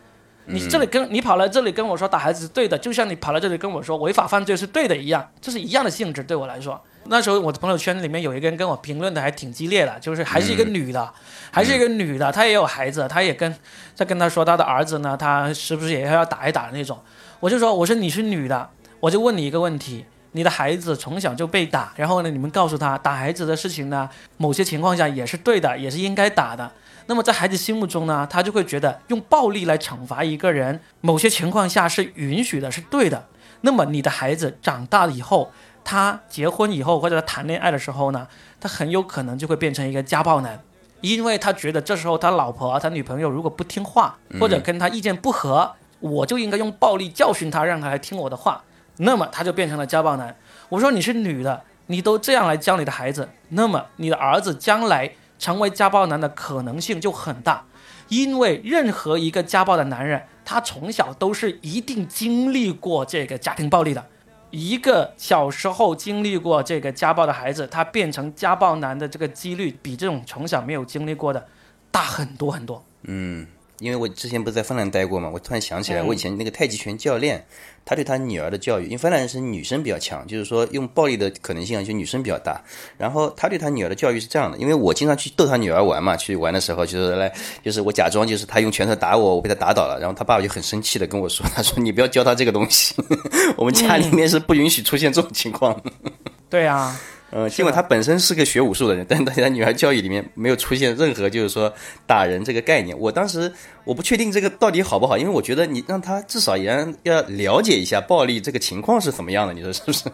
[0.49, 6.81] 你这里跟你跑来这里跟我说打孩子是对的，就像你跑来这里跟我说违法犯罪是对的一样，这是一样的性质对我来说。
[7.09, 11.13] 那时候我的朋友圈里面有一个人跟我评论的还挺激烈的，就是还是一个女的，
[11.51, 13.53] 还是一个女的，她也有孩子，她也跟
[13.93, 16.97] 在跟她说她的儿子呢，她是不是也要打一打那种？
[17.41, 18.69] 我就说我说你是女的，
[19.01, 20.05] 我就问你一个问题。
[20.33, 26.71] 你的孩子从小就被打，然后呢，你们告诉他打孩子的事情呢，某些情况下也是对的，也是应该打的。
[27.07, 33.25] 那么在孩子心目中呢，他就会觉得用暴力来惩罚一个人，某些情况下是允许的，是对的。
[33.61, 35.51] 那么你的孩子长大以后，
[35.83, 38.27] 他结婚以后或者他谈恋爱的时候呢，
[38.59, 40.61] 他很有可能就会变成一个家暴男，
[41.01, 48.61] 因为他觉得这时候他老婆、他女朋友如果不听话，或者跟他意见不合，我就应该用暴力教训他，让他来听我的话。
[48.97, 50.35] 那么他就变成了家暴男。
[50.69, 57.63] 我说你是女的，你都这样来教你的孩子，那么你的儿子将来成为家暴男的可能性就很大，
[58.09, 64.03] 因为任何一个家暴的男人，他从小都是一定经历过这个家庭暴力的。
[64.49, 71.45] 一个小时候经历过这个家暴的孩子，他变成家暴男的这个几率，比这种从小没有经历过的
[71.91, 72.81] 大很多很多。
[73.03, 73.45] 嗯，
[73.79, 77.45] 因为我之前不是在芬兰待过嘛，我突然想起来，我以前那个太极拳教练，
[77.85, 82.61] 他对他女儿的教育，因为芬兰人是女生比较强，就是说用暴力的可能性啊，就女生比较大。
[82.97, 87.31] 然后他对他女儿的教育是这样的，因为我经常去逗他女儿玩嘛，去玩的时候就是来，
[87.63, 92.95] 就是我假装就是他用拳头打我，我被他打倒了，然后他爸爸就很生气的跟我说，他说你不要教他这个东西，
[93.55, 95.91] 我们家里面是不允许出现这种情况的。
[96.49, 101.73] 对啊，呃，尽管他本身是个学武术的人， 但是在他女儿教育里面没有出现任何就是说
[102.05, 102.97] 打人这个概念。
[102.97, 103.51] 我当时
[103.83, 110.09] 我不确定这个到底好不好，因为我觉得你让他至少也让要了解一下暴力这个情况是怎么样的，你说是不是？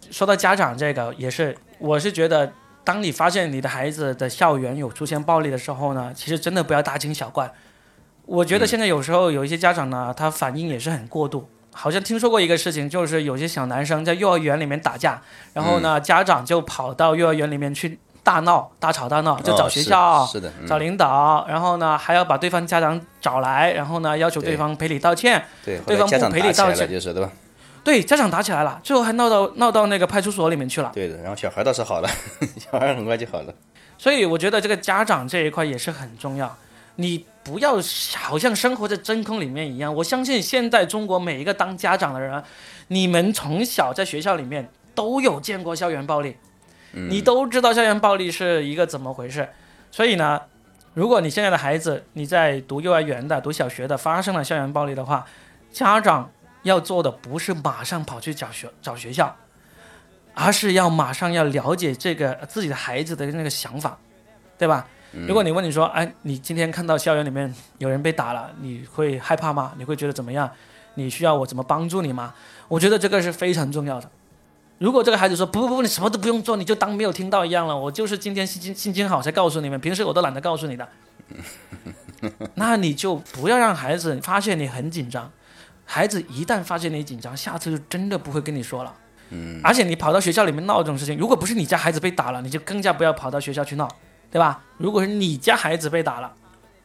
[0.12, 2.52] 说到家长这个，也是，我是觉得，
[2.84, 7.50] 当你发现你的孩子的校园有出现暴力的时候呢，其实真的不要大惊小怪。
[8.26, 11.48] 我觉得现在有时候有一些家长呢，他反应也是很过度。
[11.76, 15.20] 好像听说过一个事情，就是有些小男生在幼儿园里面打架，
[15.52, 25.44] 然后呢，家长就跑到幼儿园里面去大闹、大吵大闹，就找哦学校、是是的，嗯找领导，然后呢还要把对方家长找来，然后呢要求对对方赔礼道歉。
[25.64, 26.88] 对，方不赔礼道歉？
[27.84, 30.90] 对，家长打起来了，最后还闹到闹到那个派出所里面去了。
[30.92, 32.08] 对的，然后小孩倒是好了，
[32.58, 33.54] 小孩很快就好了。
[33.96, 36.52] 所以我觉得这个家长这一块也是很重要，
[36.96, 37.78] 你不要
[38.14, 39.94] 好像生活在真空里面一样。
[39.94, 42.42] 我相信现在中国每一个当家长的人，
[42.88, 46.36] 你们从小在学校里面都有见过校园暴力，
[46.92, 49.48] 你都知道校园暴力是一个怎么回事。
[49.92, 50.40] 所以呢，
[50.94, 55.24] 如果你现在的孩子你在读幼儿园的、读小学的发生了校园暴力的话，
[55.70, 56.30] 家长
[56.62, 59.36] 要做的不是马上跑去找学找学校，
[60.34, 63.98] 而是要马上要了解这个自己的孩子的那个想法，
[64.58, 64.88] 对吧？
[65.12, 69.72] 如果你问你说，哎，你今天看到校园里面有人被打了，你会害怕吗？
[69.78, 70.50] 你会觉得怎么样？
[70.94, 72.34] 你需要我怎么帮助你吗？
[72.68, 74.10] 我觉得这个是非常重要的。
[74.78, 80.88] 如果这个孩子说不不不，你什么都不用做，你就当没有听到一样了，我就是今天心情心情好才告诉你们，平时我都懒得告诉你的。
[82.54, 85.30] 那你就不要让孩子发现你很紧张，
[85.84, 88.94] 孩子一旦发现你紧张，下次就真的不会跟你说了。
[89.30, 93.88] 嗯，而且你跑到学校里面闹这种事情，如果不是你家孩子被打了，你就更加不要跑到学校去闹，
[94.30, 94.62] 对吧？
[94.76, 96.32] 如果是你家孩子被打了，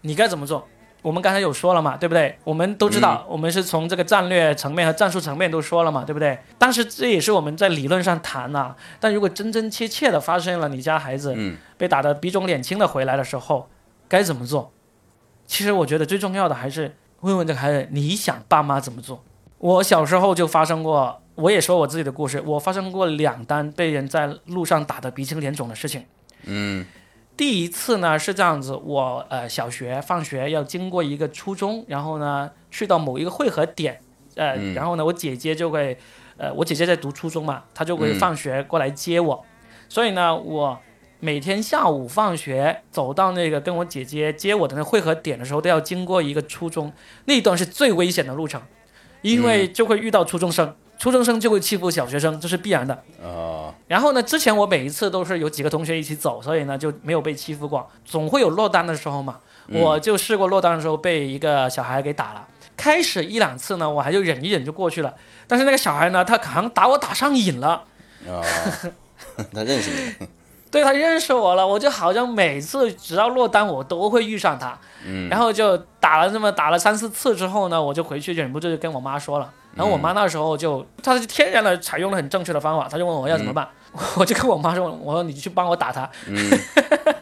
[0.01, 0.67] 你该怎么做？
[1.01, 2.37] 我们刚才有说了嘛，对不对？
[2.43, 6.37] 我们都知道，我们是从这个战略层面和战术层面都说了嘛，对不对？
[6.59, 13.67] 但是这也是我们在理论上谈呐、但如果真真切切的发生了你家孩子嗯被打得鼻肿脸青的回来的时候，
[14.07, 14.71] 该怎么做？
[15.47, 19.23] 其实我觉得最重要的还是问问这个孩子，你想爸妈怎么做？
[19.57, 26.05] 我小时候就发生过，我也说我自己的故事，我发生过两单被人在路上打得鼻青脸肿的事情。
[26.43, 26.85] 嗯
[27.41, 33.99] 第一次呢是这样子，我呃小学放学要经过一个初中，然后呢去到某一个汇合点，
[34.35, 34.75] 呃，嗯。
[34.75, 35.97] 然后呢我姐姐就会，
[36.37, 39.43] 呃我姐姐在读初中嘛，她就会嗯放学过来接我，
[39.89, 40.77] 所以呢我
[41.19, 46.93] 每天下午放学走到那个跟我姐姐接我的那个汇合点的时候，都要经过一个初中，
[47.25, 48.61] 那一段是最危险的路程，
[49.23, 53.03] 因为就会遇到初中生，初中生就会欺负小学生，这是必然的。
[53.23, 59.37] 哦然后呢，之前我每一次都是有几个同学一起走，所以呢就没有被欺负过，总会有落单的时候嘛。
[59.69, 65.11] 我就试过落单的时候被一个小孩给打了，开始一两次呢我还就忍一忍就过去了，
[65.47, 67.83] 但是那个小孩呢他好像打我打上瘾了。
[68.27, 68.45] 哦，
[69.51, 70.27] 他认识你，
[70.69, 75.27] 对他认识我了，我就好像每次只要落单，我都会遇上他，嗯。
[75.29, 83.67] 然后就打了这么打了三四次之后呢，我就回去忍不住就跟我妈说了，然后我妈那时候就，她就天然的采用了很正确的方法，她就问我要怎么办，
[84.17, 86.09] 我就跟我妈说，我说你去帮我打他，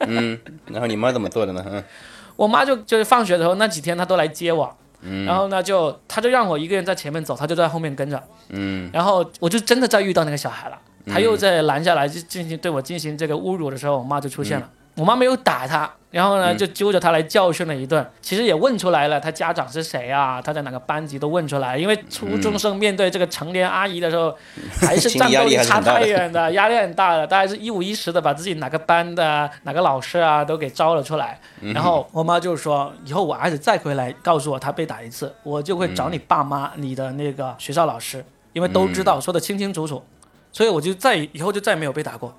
[0.07, 1.63] 嗯，然后你妈怎么做的呢？
[1.69, 1.83] 嗯。
[2.35, 5.25] 我妈就就是放学的时候那几天她都来接我，嗯。
[5.25, 8.89] 然后呢就她就让我一个人在前面走，她就在后面跟着，嗯。
[8.93, 14.69] 然后我就真的在遇到那个小孩了，他又在拦下来就进行对我进行这个侮辱的时候，我妈就出现了。
[14.99, 18.05] 嗯我妈没有打他，然后呢就揪着他来教训了一顿。
[18.21, 20.41] 其实也问出来了，他家长是谁啊？
[20.41, 21.77] 他在哪个班级都问出来。
[21.77, 24.35] 因为初中生面对这个成年阿姨的时候，
[24.81, 27.25] 还是 战斗力差太远的， 压力很大的。
[27.25, 31.39] 大概是一五一十的把自己哪个班的哪个老师啊都给招了出来。
[31.61, 40.03] 然后我妈就说，以后我儿子再回来告诉我他被打一次，我就会找你爸妈、你的那个学校老师，因为都知道，说的清清楚楚。
[40.51, 42.35] 所以我就再以后就再也没有被打过。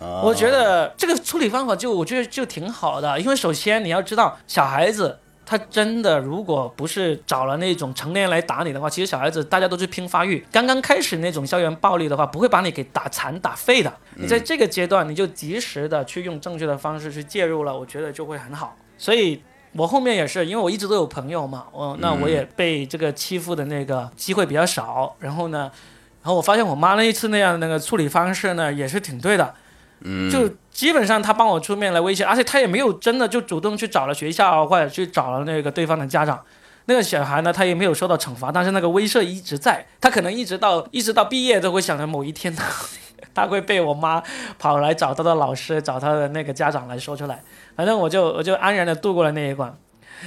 [0.00, 13.92] 哦我觉得这个处理方法就我觉得就挺好的，因为首先你要知道，小孩子他真的如果不是找了那种成年人来打你的话，其实小孩子大家都是拼发育，刚刚开始那种校园暴力的话，不会把你给打残打废的。
[14.14, 18.76] 你在这个阶段，你就及时的去用正确的方式去介入了，我觉得就会很好。
[18.98, 19.42] 所以。
[19.72, 25.14] 我后面也是，因为我一直都有朋友嘛，我那我也被这个欺负的那个机会比较少。
[25.18, 25.70] 然后呢，
[26.22, 29.52] 然后我发现我妈那一次那样的那个处理方式呢，也是挺对的。
[30.30, 36.42] 就基本上他帮我出面来威胁，而且他也没有真的就主动去找了学校或者去找了那个对方的家长。
[36.88, 42.64] 那个小孩呢，他也没有受到惩罚，但是那个威慑一直在，他可能一直到一直到毕业都会想着某一天他
[43.34, 44.22] 他会被我妈
[44.58, 47.42] 跑来找他的老师，找他的那个家长来说出来。
[47.74, 49.76] 反正我就我就安然的度过了那一关。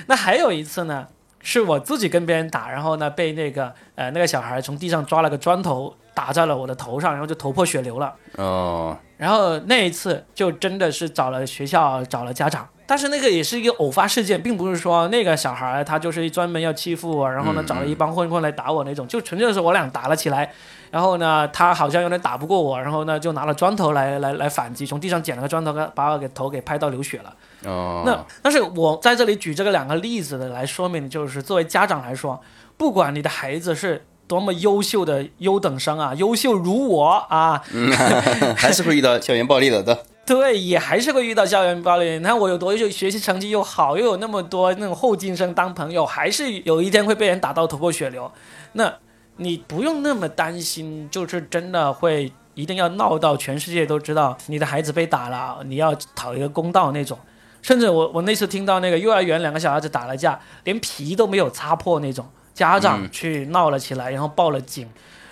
[0.07, 1.07] 那还有一次呢，
[1.41, 8.13] 是我自己跟别人打，然后呢被那个呃那个小孩从地上抓了个砖头打在了我的头上，然后就头破血流了。
[8.35, 20.49] 哦然后那一次就真的是找了学校，找了家长，但是那个也是一个偶发事件，并不是说那个小孩他就是专门要欺负我，然后呢嗯找了一帮混混来打我那种，就纯粹是我俩打了起来，
[20.89, 27.33] 然后呢他好像有点打不过我，然后呢就拿了砖头来来来反击，从地上捡了个砖头，把我给头给拍到流血了。
[27.65, 32.39] 哦，那但是我在这里举这个两个例子的来说明，就是作为家长来说，
[32.77, 37.61] 不管你的孩子是多么优秀的优等生啊，优秀如我啊，
[38.55, 40.05] 还是会遇到校园暴力的的。
[40.25, 42.11] 对，也还是会遇到校园暴力。
[42.11, 48.31] 你看我有多优秀，学习成绩又好，又有那么多那种后进生当朋友，还是有一天会被人打到头破血流。
[48.73, 48.93] 那
[49.37, 57.17] 你不用那么担心，就是真的会一定要闹到全世界都知道你的孩子被打了，你要讨一个公道那种。
[57.61, 64.89] 甚至我我那次听到那个幼儿园两个小孩子打了架，连皮都没有擦破那种，家长去闹了起来，然后报了警，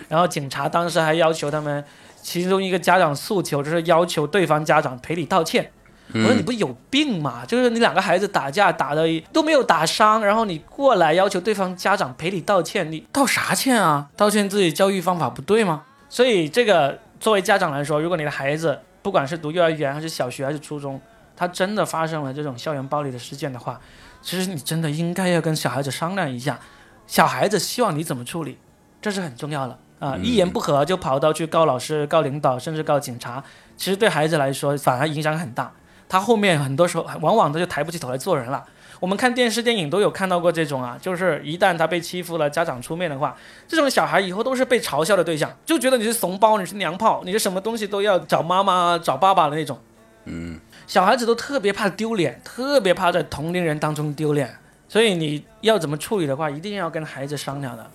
[0.08, 1.84] 然后警察当时还要求他们，
[2.20, 5.70] 其中一个家长诉求就是要求对方家长赔礼道歉。
[6.14, 7.44] 我说你不有病吗？
[7.46, 14.08] 就是你两个孩子打架打的都没有打伤，然后你过来要求对方家长赔礼道歉，你道啥歉啊？
[14.16, 15.82] 道歉自己教育方法不对吗？
[16.08, 20.98] 所以这个作为家长来说，如果你的孩子不管是读幼儿园还是小学还是初中，
[21.38, 23.80] 他真的发生了这种校园暴力的事件的话，
[24.20, 26.58] 其实你真的应该要跟小孩子商量一下，
[27.06, 28.58] 小孩子希望你怎么处理，
[29.00, 30.16] 这是很重要的啊！
[30.20, 33.44] 一言不合就跑到去告老师、告领导，甚至告警察，
[33.76, 35.72] 其实对孩子来说反而影响很大。
[36.08, 38.64] 他后面很多时候往往他就抬不起头来做人了。
[38.98, 43.36] 我们看电视电影都有看到过这种啊，就是一旦他被欺负了，家长出面的话，
[43.68, 49.78] 这种小孩以后都是被嘲笑的对象，就觉得你是怂包，你是娘炮，你是什么东西都要找妈妈、找爸爸的那种。
[50.24, 50.58] 嗯，
[50.88, 54.52] 小孩子都特别怕丢脸，特别怕在同龄人当中丢脸，
[54.88, 57.90] 所以你要怎么处理的话，一定要跟孩子商量的。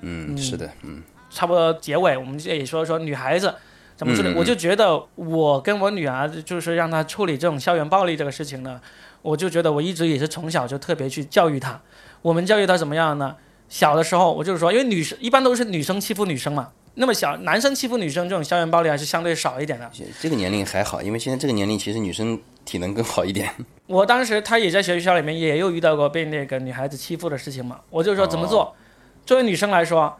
[0.00, 3.52] 嗯，是的，嗯差不多结尾，我们也说说女孩子
[3.96, 4.28] 怎么处理。
[4.28, 8.80] 嗯嗯我就觉得我跟我女儿就是让她处理这种校园暴力这个事情呢，
[9.22, 11.80] 我就觉得我一直也是从小就特别去教育她。
[12.22, 13.34] 我们教育她怎么样呢？
[13.68, 19.90] 小的时候我就是说，因为女生一般都是女生欺负女生嘛，那么小男生欺负女生这种校园暴力还是相对少一点的。
[20.20, 23.50] 这个年龄还好，因为现在这个年龄其实女生体能更好一点。
[23.86, 28.74] 我当时他也在学校里面也有遇到过被那个女孩子欺负的事情嘛，我就说怎么做。
[29.24, 30.16] 作为女生来说，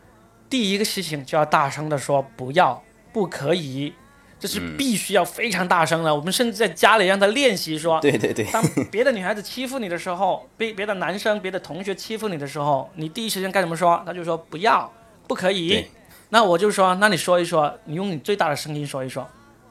[0.51, 3.93] 第一个事情就要大声的说不要，不可以。
[4.39, 6.15] 这是必须要非常大声的。
[6.15, 8.63] 我们甚至在家里让他练习说：“对对对，当
[8.93, 14.93] 别的女孩子欺负你的时候，被别的男生、别的同学欺负你的时候，你第一时间该怎么说？”他就说：“不要，
[15.27, 15.87] 不可以。”
[16.29, 19.27] 那我就说：“那你说一说，你用你最大的声音说一说。”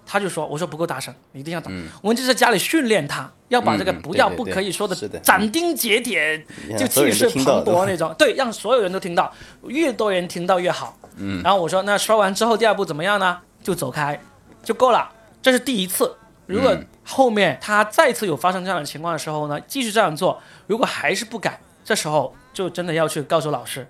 [0.07, 6.45] 他就说：“我说不够大声，你一定要大。”我们就在家里训练他，要把这个“不要”“不可以”说的斩钉截铁，
[6.77, 8.13] 就气势磅礴那种。
[8.17, 9.33] 对，让所有人都听到，
[9.67, 10.97] 越多人听到越好。
[11.17, 11.41] 嗯。
[11.43, 13.39] 然后我说：“那说完之后，第二步怎么样呢？
[13.63, 14.19] 就走开。”
[14.63, 16.15] 就够了，这是第一次。
[16.45, 23.87] 如果后面他再次有发生这样的情况的时候呢，继续这样做，如果还是不改，这时候就真的要去告诉老师，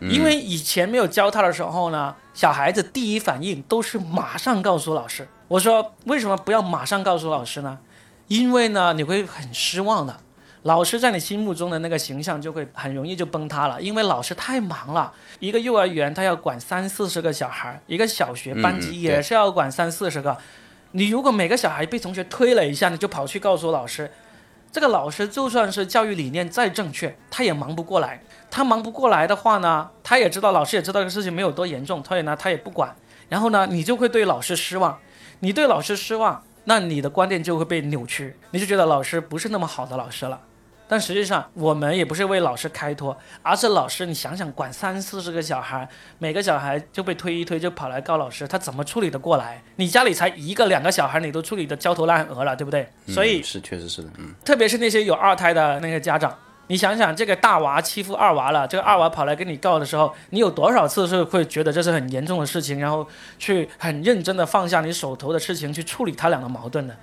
[0.00, 5.28] 因为以前没有教他的时候呢，小孩子第一反应都是马上告诉老师。
[5.48, 7.78] 我说为什么不要马上告诉老师呢？
[8.28, 10.18] 因为呢你会很失望的。
[10.62, 15.12] 老师在你心目中的那个形象就会很容易就崩塌了，因为老师太忙了。
[15.40, 20.38] 一个幼儿园他要管三四十个小孩，一个小学班级也是要管三四十个。
[20.92, 24.10] 你如果每个小孩被同学推了一下，你就跑去告诉老师，
[24.70, 28.22] 这个老师就算是教育理念再正确，他也忙不过来。
[28.54, 32.94] 他忙不过来的话呢，他也知道老师也知道这个事情没有多严重，所以呢他也不管。
[33.30, 34.98] 然后呢，你就会对老师失望。
[35.40, 40.38] 你对老师失望，那你的观点就会被扭曲，你就觉得老师不是那么好的老师了。
[40.86, 45.88] 但实际上，我们也不是为老师开脱，而是老师，你想想，管三四十个小孩，
[46.18, 49.62] 每个小孩就被推一推就跑来告老师，他怎么处理得过来？
[49.76, 52.86] 你家里才一个两个小孩，你都处理得焦头烂额了，对不对？
[53.08, 54.34] 所以是确实是的，嗯。
[54.44, 56.36] 特别是那些有二胎的那个家长，
[56.72, 63.06] 你想想，这个大娃欺负二娃了，这个二娃跑来跟你告的时候，你有多少次是会觉得这是很严重的事情，然后
[63.38, 66.96] 去很认真的放下你手头的事情去处理他俩的矛盾的？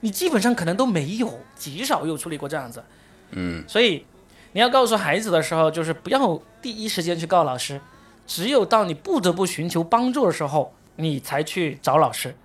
[0.00, 2.84] 你基本上可能都没有，极少有处理过这样子。
[3.30, 4.04] 嗯，所以
[4.52, 7.80] 你要告诉孩子的时候，就是不要第一时间去告老师，
[8.26, 12.36] 只有到你不得不寻求帮助的时候，你才去找老师。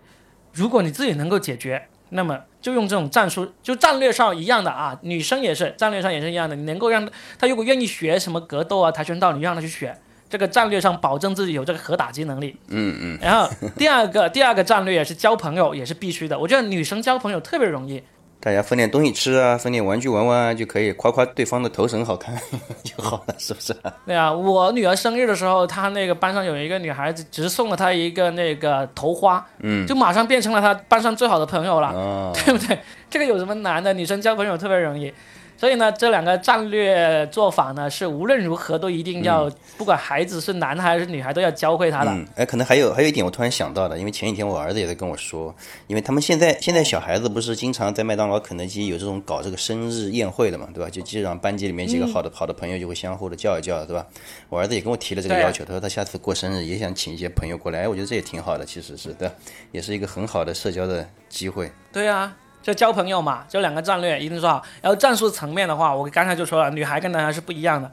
[0.54, 6.56] 如果你自己能够解决，那么就用这种战术，就战略上一样的啊，女生也是战略上也是一样的。
[6.56, 7.08] 你能够让
[7.38, 9.96] 她如果愿意学什么格斗啊、跆拳道，你让她去学，
[10.30, 12.58] 这个战略上保证自己有这个核打击能力。
[12.68, 13.20] 嗯嗯。
[13.22, 16.38] 然后第二个第二个战略也是交朋友，也是必须的。
[16.38, 18.04] 我觉得女生交朋友特别容易。
[18.42, 22.34] 大家分点东西吃啊，分点玩具玩玩啊，就可以夸夸对方的头绳好看
[22.84, 23.76] 就好了，是不是？
[24.06, 32.80] 对啊，我女儿生日的时候，她那个班上有一个女孩子，只是送了她一个那个头花，嗯，就马上变成了她班上最好的朋友了，对不对？
[33.10, 33.92] 这个有什么难的？
[33.94, 35.14] 女生交朋友特别容易。
[35.60, 42.26] 所以呢，这两个战略做法呢，是无论如何都一定要，不管孩子是男孩还是女孩，都要教会他的。
[42.38, 45.54] 哎，可能还有还有一点，我突然想到的，因为前几天我儿子也在跟我说，
[45.88, 50.90] 因为他们现在现在小孩子不是经常在麦当劳、肯德基有这种搞这个生日宴会的嘛，对吧？
[50.90, 54.08] 就基本上班级里面几个好的好的朋友就会相互的叫一叫，对吧？
[54.48, 59.30] 我儿子也跟我提了这个要求，他说他下次过生日也想请一些朋友过来，哎，我觉得这也挺好的，其实是对，
[59.74, 61.70] 也是一个很好的社交的机会。
[61.92, 62.34] 对啊。
[62.62, 64.64] 就交朋友嘛，就两个战略一定做好。
[64.82, 67.92] 然后战术层面的话，我刚才就说了，女孩跟男孩是不一样的。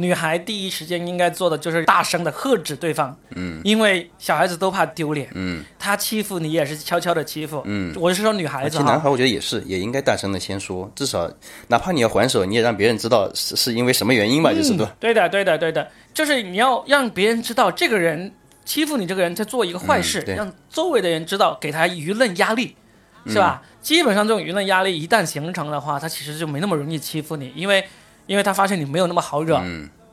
[0.00, 8.70] 女孩第一时间应该做的就是大声的喝止对方，嗯，因为小孩子都怕丢脸，嗯，他欺负你也是悄悄的欺负，嗯，我是说女孩子。
[8.70, 11.28] 其实男孩我觉得也是，也应该大声的先说，至少
[11.66, 14.86] 哪怕你要还手，你也让别人知道是是因为什么原因吧，就是对。
[15.00, 18.32] 对的，对的，对的，就是你要让别人知道这个人
[18.64, 22.76] 欺负你，这个人在做一个坏事，让周围的人知道，给他舆论压力。
[23.28, 23.62] 是吧？
[23.80, 27.84] 基本上这种舆论压力一旦形成的话，他其实就没那么容易欺负你，因为，
[28.26, 29.60] 因为他发现你没有那么好惹，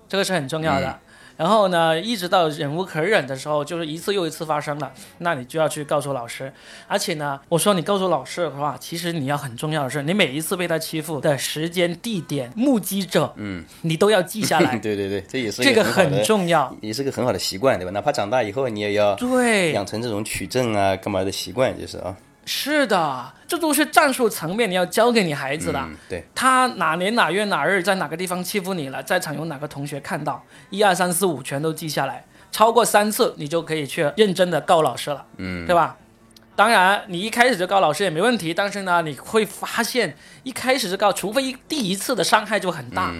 [0.07, 0.99] 这个是很重要的。
[1.37, 6.49] 然后呢，一直到忍无可忍的时候，就是一次又一次发生了，那你就要去告诉老师。
[6.87, 14.77] 而且呢，我说你告诉老师的话，其实你要很重要的是，你每一次被他欺负的时间、地点、目击者，嗯，你都要记下来。
[14.79, 17.91] 对对对，这也是这个很重要，也是个很好的习惯，对吧？
[17.91, 22.15] 哪怕长大以后，你也要对养成这种取证啊、干嘛的习惯，就是啊。
[22.45, 25.83] 是的，这都是战术层面，你要教给你孩子的。
[26.07, 35.97] 对，他哪年哪月哪日在哪个地方欺负你了，在场有哪个同学看到，一二三四五全都记下来，超过三次你就可以去认真的告老师了，嗯，对吧？
[36.55, 43.11] 当然，你一开始就告老师也没问题，但是呢，你会发现一开始就告，除非第一次的伤害就很大。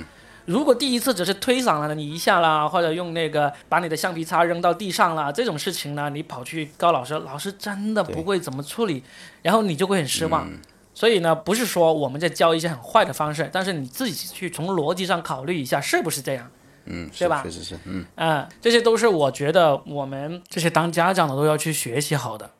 [0.46, 9.04] 如果第一次只是推搡了你一下啦，或者用那个把你的橡皮擦扔到地上啦这种事情呢，你跑去告老师，老师真的不会怎么处理，
[9.42, 10.48] 然后你就会很失望。
[10.94, 16.50] 所以呢，不是说我们在教一些很坏的方式，但是你自己去从逻辑上考虑一下，是不是这样？
[16.86, 22.52] 嗯，对吧确实是，嗯，嗯，这些都是我觉得我们这些当家长的都要去学习好的。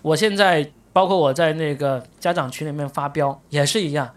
[0.00, 4.10] 我现在包括我在那个家长群里面发飙也是一样，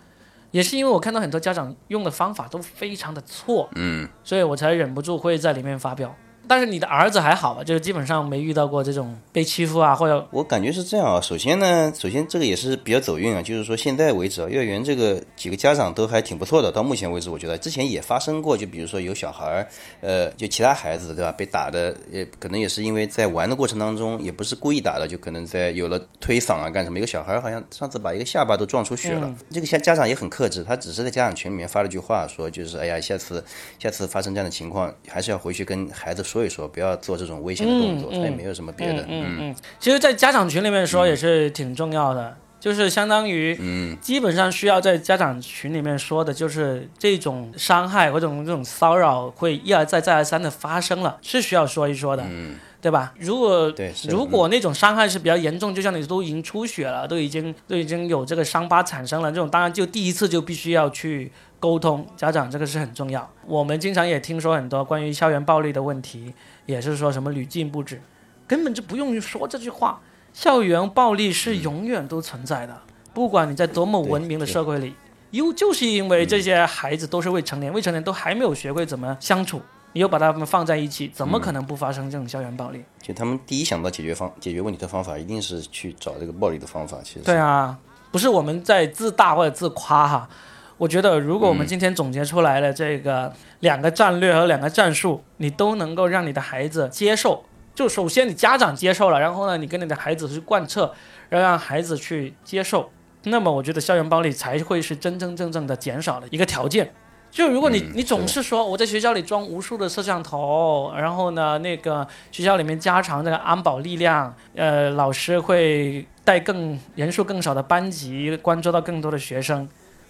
[0.57, 6.15] 也是因为我看到很多家长用的方法都非常的错，嗯，所以我才忍不住会在里面发飙。
[6.47, 7.63] 但是你的儿子还好吧？
[7.63, 11.21] 就是基本上没遇到过这种被欺负啊，或者我感觉是这样啊。
[11.21, 16.71] 首先呢，首先这个也是比较走运啊，就是说现在为止啊，幼儿园这个几个家长都还挺不错的。
[16.71, 19.67] 到目前为止，我觉得之前也发生过，就比如说有小孩儿，
[20.01, 26.97] 呃，就其他孩子对吧，被打的，也可能也是因为在玩的过程当中，也不是故意打的，就可能在有了推搡啊干什么。
[26.97, 33.43] 一个小孩儿好像上次把一个下巴都撞出血了，这个家家长也很克制，他只是在家长群里面发了句话，说就是哎呀，下次
[33.77, 38.11] 下次发生这样的情况，还是要回去跟孩子说一说，不要做这种危险的动作。
[38.11, 53.13] 他也没有什么别的，嗯嗯，其实，在家长群里面说也是挺重要的，就是相当于，嗯，基本上需要在家长群里面说的，就是这种伤害或者这种骚扰会一而再再而三的发生了，是需要说一说的，嗯，对吧？
[53.19, 53.73] 如果
[54.07, 63.27] 如果那种伤害是比较严重，就像你都已经出血了，都已经都已经有这个伤疤产生了，这种当然就第一次就必须要去沟通，家长这个是很重要。
[63.45, 66.33] 我们经常也听说很多关于校园暴力的问题，
[66.65, 68.01] 也是说什么屡禁不止，
[68.47, 69.99] 根本就不用说这句话。
[70.33, 72.77] 校园暴力是永远都存在的，
[73.11, 74.93] 不管你在多么文明的社会里，
[75.31, 79.59] 又就是因为这些孩子都是未成年，未成年都还没有学会怎么相处，
[79.93, 82.83] 你又把他们放在一起，怎么可能不发生这种校园暴力？
[83.01, 86.99] 就他们第一想到解决方解决问题的方法，一定是去找这个暴力的方法。
[87.03, 87.77] 其实对啊，
[88.11, 90.29] 不是我们在自大或者自夸哈。
[90.77, 100.93] 我觉得，如果我们今天总结出来的这个两个战略和两个战术，你都能够让你的孩子接受，就首先你家长接受了，然后呢，你跟你的孩子去贯彻，
[101.31, 102.91] 要让孩子去接受，
[103.23, 106.93] 那么我觉得校园暴力才会是真真正正的减少的一个条件。
[107.29, 119.67] 就如果你嗯你总是是说我在学校里装无数的摄像头，然后呢，那个学校里面加强这个安保力量，呃，老师会带更人数更少的班级，关注到更多的学生，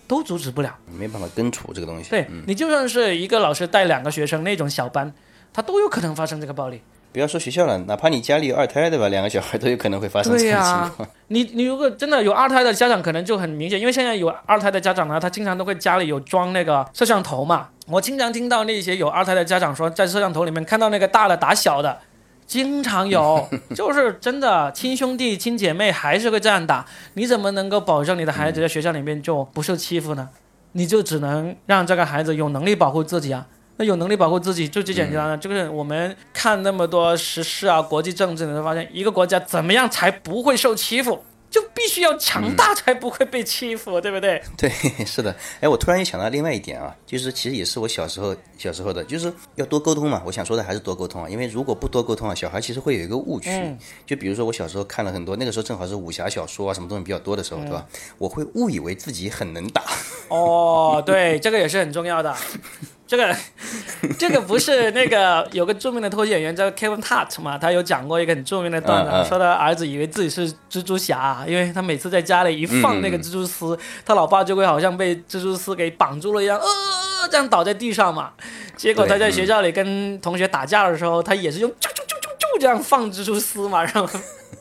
[0.07, 0.73] 都阻止不了。
[0.97, 2.09] 没办法根除这个东西。
[2.09, 5.13] 对你就算是一个老师带两个学生那种小班，
[5.51, 6.81] 他都有可能发生这个暴力。
[7.11, 11.09] 不要说学校了，哪怕你家里有二胎对吧，两个小孩都有可能会发生这种情况。
[11.29, 17.69] 你你如果真的有二胎的家长，可能就很明显，因为现在有二胎的家长呢，他经常都会家里有装那个摄像头嘛。
[17.87, 21.97] 我经常听到那些有二胎的家长说，在摄像头里面看到那个大的打小的，
[22.45, 26.85] 经常有， 就是真的亲兄弟亲姐妹还是会这样打。
[27.13, 30.29] 你怎么能够保证你的孩子在学校里面就不受欺负呢？
[30.73, 33.47] 你就只能让这个孩子有能力保护自己啊。
[33.77, 44.41] 那有能力保护自己就最简单了，就是我们看那么多时事啊、国际政治，你会发现一个国家怎么样才不会受欺负，就必须要强大才不会被欺负，对不对？
[44.57, 44.69] 对，
[45.05, 45.35] 是的。
[45.61, 50.23] 哎，我突然又想到另外一点啊，就是其实也是我小时候小时候的，就是要多沟通嘛。
[50.25, 53.51] 我想说的还是多沟通啊，因为如果不多沟通啊，小孩其实会有一个误区。
[53.51, 57.85] 嗯就比如说我小时候看了很多，那个时候正好是武侠小说啊，什么东西比较多的时候，对吧？
[58.17, 59.83] 我会误以为自己很能打。
[60.29, 62.35] 哦，对，这个也是很重要的。
[63.07, 63.35] 这个，
[64.19, 67.57] 这个不是那个有个著名的脱口秀演员叫 Kevin Hart 嘛？
[67.57, 76.67] 他有讲过一个很著名的段子，嗯嗯说他儿子以为自己是蜘蛛侠，因为他每次在家里一放那个蜘蛛丝，他老爸就会好像被蜘蛛丝给绑住了一样，呃，
[77.31, 78.31] 这样倒在地上嘛。
[78.75, 82.06] 结果他在学校里跟同学打架的时候，他也是用啾啾
[82.37, 84.07] 啾啾啾这样放蜘蛛丝嘛，然后。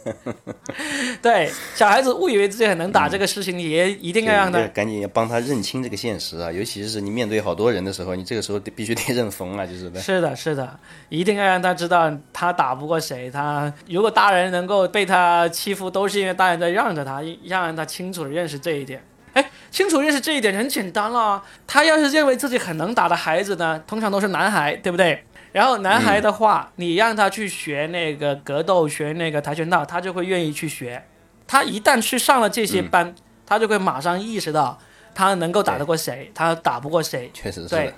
[1.20, 10.00] 对，小孩子误以为自己很能打这个事情，也一定要让他对赶紧要帮他认清这个现实啊，尤其是你面对好多人的时候，你这个时候得必须得认怂啊，就是的。
[10.00, 13.28] 是的，是的，一定要让他知道他打不过谁。
[13.28, 19.02] 他如果大人能够被他欺负，都是因为大人在让着他，让他清楚的认识这一点。
[19.32, 21.42] 哎，清楚认识这一点很简单了。
[21.66, 25.24] 他要是认为自己很能打的孩子呢，通常都是男孩，对不对？
[25.56, 31.02] 然后男孩的话，你让他去学那个格斗，学那个跆拳道，他就会愿意去学。
[31.46, 33.14] 他一旦去上了这些班，
[33.46, 34.78] 他就会马上意识到
[35.14, 37.30] 他能够打得过谁，他打不过谁。
[37.32, 37.94] 确实是的。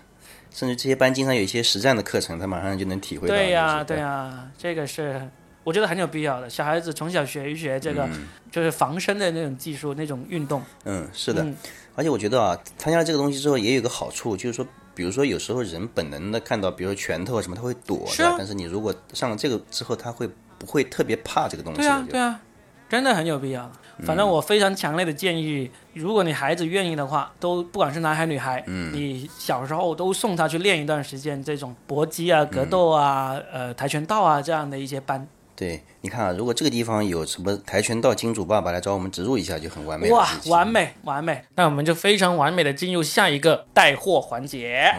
[0.52, 3.34] 甚至这些班经常有一些实战的课程，他马上就能体会到。
[3.34, 5.20] 对呀、就是对呀、这个是
[5.64, 6.48] 我觉得很有必要的。
[6.48, 10.62] 小孩子从小学一学这个，嗯就是防身的那种技术、那种运动。
[10.84, 11.42] 嗯，是的。
[11.42, 11.56] 嗯
[11.96, 14.64] 而且我觉得啊，参加了这个东西之后，也有个好处，就是说，
[14.98, 20.28] 比如说有时候人本能的看到，比如说拳头啊什么，他会躲，是但是你如果上了这个之后，他会
[20.58, 21.78] 不会特别怕这个东西？
[21.78, 22.40] 对啊，对啊，
[22.88, 23.70] 真的很有必要。
[24.04, 35.24] 反正我非常强烈的建议，如果你孩子愿意的话，都不管是男孩女孩，嗯你小时候都送他去练一段时间这种搏击啊、格斗啊、呃跆拳道啊这样的一些班。
[35.58, 40.08] 对，你看啊，如果这个地方有什么跆拳道金主爸爸来找我们植入一下，就很完美。
[40.08, 44.94] 哇完美完美，那我们就非常完美的进入下一个带货环节。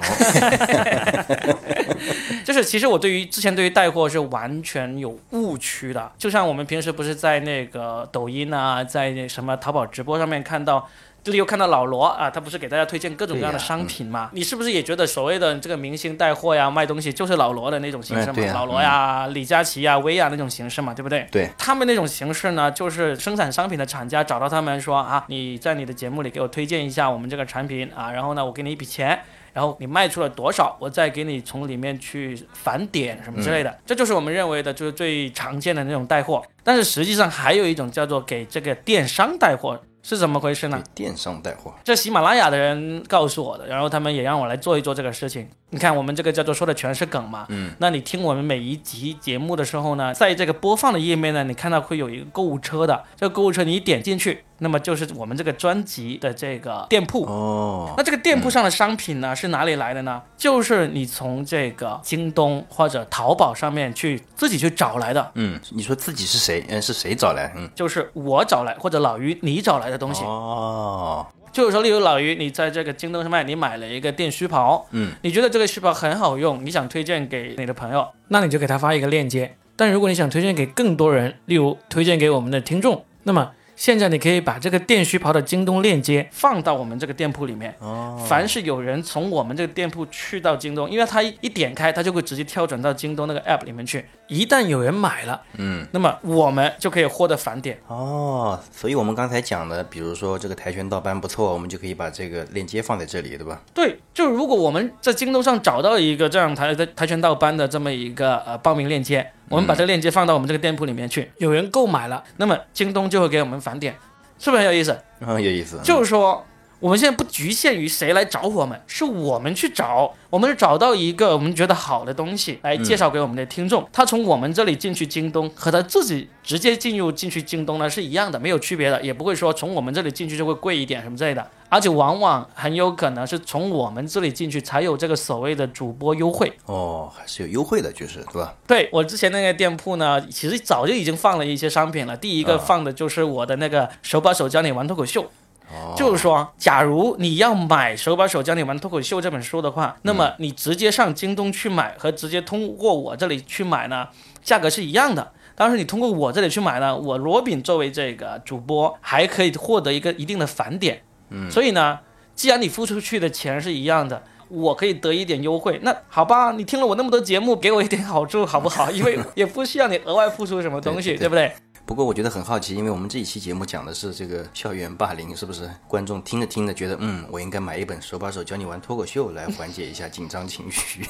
[2.43, 10.89] 就是其实我对于之前对于带货是完全有误区的，就像我们平时不是在那个抖音啊，在那什么淘宝直播上面看到。
[11.29, 14.31] 这里又看到老罗啊，他不是给大家推荐各种各样的商品嘛？
[14.33, 18.51] 你是不是也觉得所谓的这个明星带货呀、卖东西就是老罗的那种形式嘛？
[18.51, 21.27] 老罗呀、李佳琦呀、薇娅那种形式嘛，对不对？
[21.31, 29.19] 对，他们那种形式呢，就是生产商品的厂家找到他们说啊，你在你的节目里给我推荐一下我们这个产品啊，然后呢，我给你一笔钱。
[29.51, 36.41] 然后你卖出了多少，我再给你从里面去返点什么之类的，这就是我们认为的就是最常见的那种带货。
[36.63, 39.77] 但是实际上还有一种叫做给这个电商带货，
[40.09, 40.81] 是怎么回事呢？
[40.95, 45.47] 电商带货，这喜马拉雅的人告诉我的，然后他们也让我来做一做这个事情。
[45.71, 57.23] 你看，我们这个叫做说的全是梗嘛，嗯，那你听我们每一集节目的时候呢，在这个播放的页面呢，你看到会有一个购物车的，这个购物车你一点进去，那么就是我们这个专辑的这个店铺。
[57.25, 60.21] 哦，那这个店铺上的商品呢，是哪里来的呢？
[60.35, 66.65] 就是你从这个京东或者淘宝上面去自己去找来的，嗯，你说自己是谁？
[66.69, 67.53] 嗯，是谁找来？
[67.55, 70.23] 嗯，就是我找来或者老于你找来的东西。
[70.23, 79.55] 哦，就是说，例如老于，你在这个京东上面，你买了一个电须刨，嗯，你觉得这个须刨很好用，你想推荐给你的朋友，那你就给他发一个链接。
[79.75, 87.73] 但如果你想推荐给更多人，例如推荐给我们的听众，那么现在你可以把这个电须刨的京东链接放到我们这个店铺里面。
[87.79, 94.03] 哦，凡是有人从我们这个店铺去到京东，因为他一一点开，他就会直接跳转到京东那个 app 里面去。
[94.27, 97.79] 一旦有人买了，嗯，那么我们就可以获得返点。
[97.87, 103.61] 哦，所以我们刚才讲的，比如说这个跆拳道班不错，我们就可以把这个链接放在这里，对吧？
[103.73, 113.95] 对，就如果我们在京东上找到一个这样跆跆跆拳道班的这么一个呃报名链接，我们把这个链接放到我们这个店铺里面去，有人购买了，那么京东就会给我们返点，
[114.37, 114.97] 是不是很有意思？
[115.19, 115.79] 很，有意思。
[115.83, 116.45] 就是说。
[116.79, 123.85] 我们现在不局限于谁来找我们，是我们去找，我们找到一个我们觉得好的东西来介绍给我们的听众。
[123.91, 131.45] 他从我们这里进去京东，和他自己直接进入进去京东呢是一样的，没有区别的，也不会说从我们这里进去就会贵一点什么之类的。
[131.67, 136.51] 而且往往很有可能是从我们这里进去才有这个所谓的主播优惠。
[136.65, 138.55] 哦，还是有优惠的，就是对吧？
[138.65, 142.15] 对我之前那个店铺呢，其实早就已经放了一些商品了。
[142.15, 145.29] 第一个啊放的就是我的那个手把手教你玩脱口秀。
[145.71, 154.07] 哦，就是说，假如你要买《手把手教你玩脱口秀》这本书的话，那么你直接上京东去买和直接通过我这里去买呢，
[154.41, 155.31] 价格是一样的。
[155.55, 161.01] 当然，你通过我这里去买呢，我罗宾作为这个主播还可以获得一个一定的返点。
[161.29, 161.99] 嗯，所以呢，
[162.33, 164.23] 既然你付出去的钱是一样的。
[164.51, 168.89] 我可以得一点优惠，那好吧，你听了我那么多节目，给我一点好处好不好？
[168.89, 171.53] 因为也不需要你额外付出什么东西，对对对不对？
[171.89, 175.67] 不过我觉得很好奇，因为我们这一期节目讲的是这个校园霸凌，是不是？
[175.87, 181.03] 观众听着听着觉得，嗯，我应该买一本手把手教你玩脱口秀来缓解一下紧张情绪。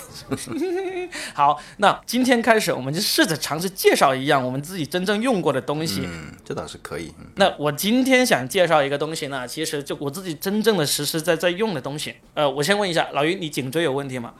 [1.35, 6.03] 好，那今天开始，我们就试着尝试介绍一样我们自己真正用过的东西。
[6.05, 7.13] 嗯，这倒是可以。
[7.19, 12.15] 嗯那我今天想介绍一个东西呢，其实就我自己真正的实实在在用的东西。
[12.35, 14.33] 呃，我先问一下老于，你颈椎有问题吗？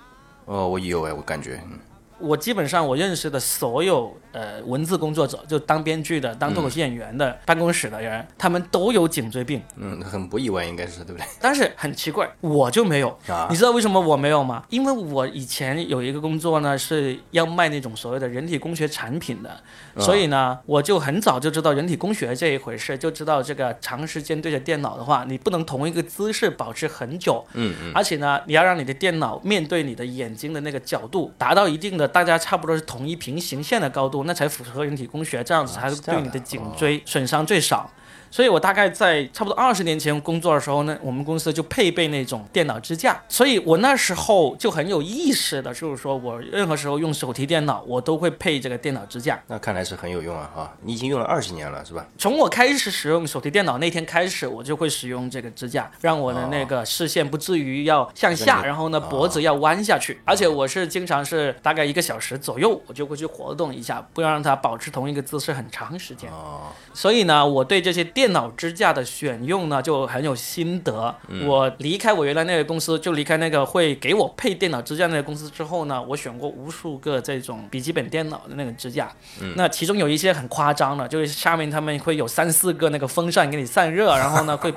[0.46, 1.78] 哦，我有哎，我感觉，嗯
[2.20, 9.62] 我基本上我认识的所有呃文字工作者，就当编剧的、当脱口秀演员的、办公室的人，他们都有颈椎病。
[9.76, 11.26] 嗯，很不意外，应该是对不对？
[11.40, 13.10] 但是很奇怪，我就没有。
[13.28, 14.64] 啊你知道为什么我没有吗？
[14.70, 19.62] 因为我以前有一个工作呢，是要卖那种所谓的人体工学产品的，
[19.98, 37.90] 所以呢，我就很早就知道人体工学这一回事，就知道这个长时间对着电脑的话，你不能同一个姿势保持很久，嗯嗯，而且呢，你要让你的电脑面对你的眼睛的那个角度达到一定的，大家差不多是同一平行线的高度，那才符合人体工学，这样子才对你的颈椎损伤最少。
[38.32, 49.40] 所以我大概在差不多二十年前工作的时候呢，我们公司就配备那种电脑支架，所以我那时候就很有意识的，就是说我任何时候用手提电脑，我都会配这个电脑支架。
[49.48, 50.74] 那看来是很有用啊哈！
[50.84, 52.06] 你已经用了二十年了，是吧？
[52.18, 60.20] 从我开始使用手提电脑那天开始，我就会使用这个支架，让我的那个视线不至于要向下，那个然后呢脖子要弯下去。
[60.26, 66.30] 而且我是经常是大概一个小时左右，我就会去活动一下，不要让它保持同一个姿势很长时间。
[66.32, 71.16] 哦，所以呢，我对这些电脑支架的选用呢，就很有心得。
[71.46, 79.10] 我离开我原来那个公司，就离开那个会给我配电脑支架那个公司之后呢，我选过无数个这种笔记本电脑的那个支架。
[79.56, 84.74] 那其中有一些很夸张的，就是下面他们会有三四个那个风扇给你散热， 然后呢会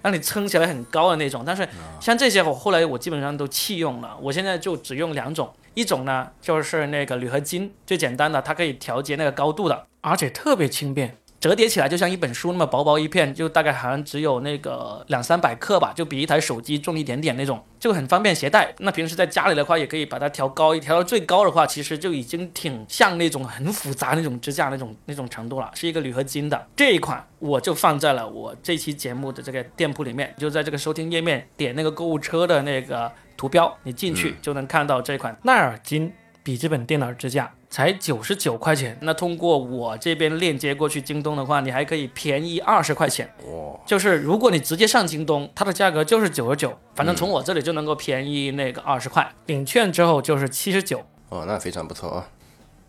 [0.00, 1.42] 让你撑起来很高的那种。
[1.44, 1.68] 但是
[1.98, 4.16] 像这些，我后来我基本上都弃用了。
[4.22, 11.16] 我现在就只用两种，一种呢就是那个铝合金，最简单的，它可以调节那个高度的，而且特别轻便。
[11.44, 18.74] 折叠起来就像一本书那么薄薄一片，就大概好像只有那个两三百克吧，就比一台手机重一点点那种，就很方便携带。
[18.78, 25.70] 那平时在家里的话，也可以把它调高一调到最高的话，其实就已经挺像那种很复杂那种支架那种那种程度了。
[25.74, 36.10] 是一个铝合金的这一款，我就放在了我这期节目的这个店铺里面，就在这个收听页面点那个购物车的那个图标，你进去就能看到这款奈尔金
[36.44, 37.52] 笔记本电脑支架。
[37.68, 43.28] 才九十九块钱，那通过我这边链接过去京东的话，你还可以便宜二十块钱。
[43.48, 43.76] 哇！
[43.84, 51.04] 就是如果你直接上京东，它的价格就是九十九，反正从我这里就能够便宜那个二十块，领券之后就是七十九。
[51.30, 52.28] 哦，那非常不错啊。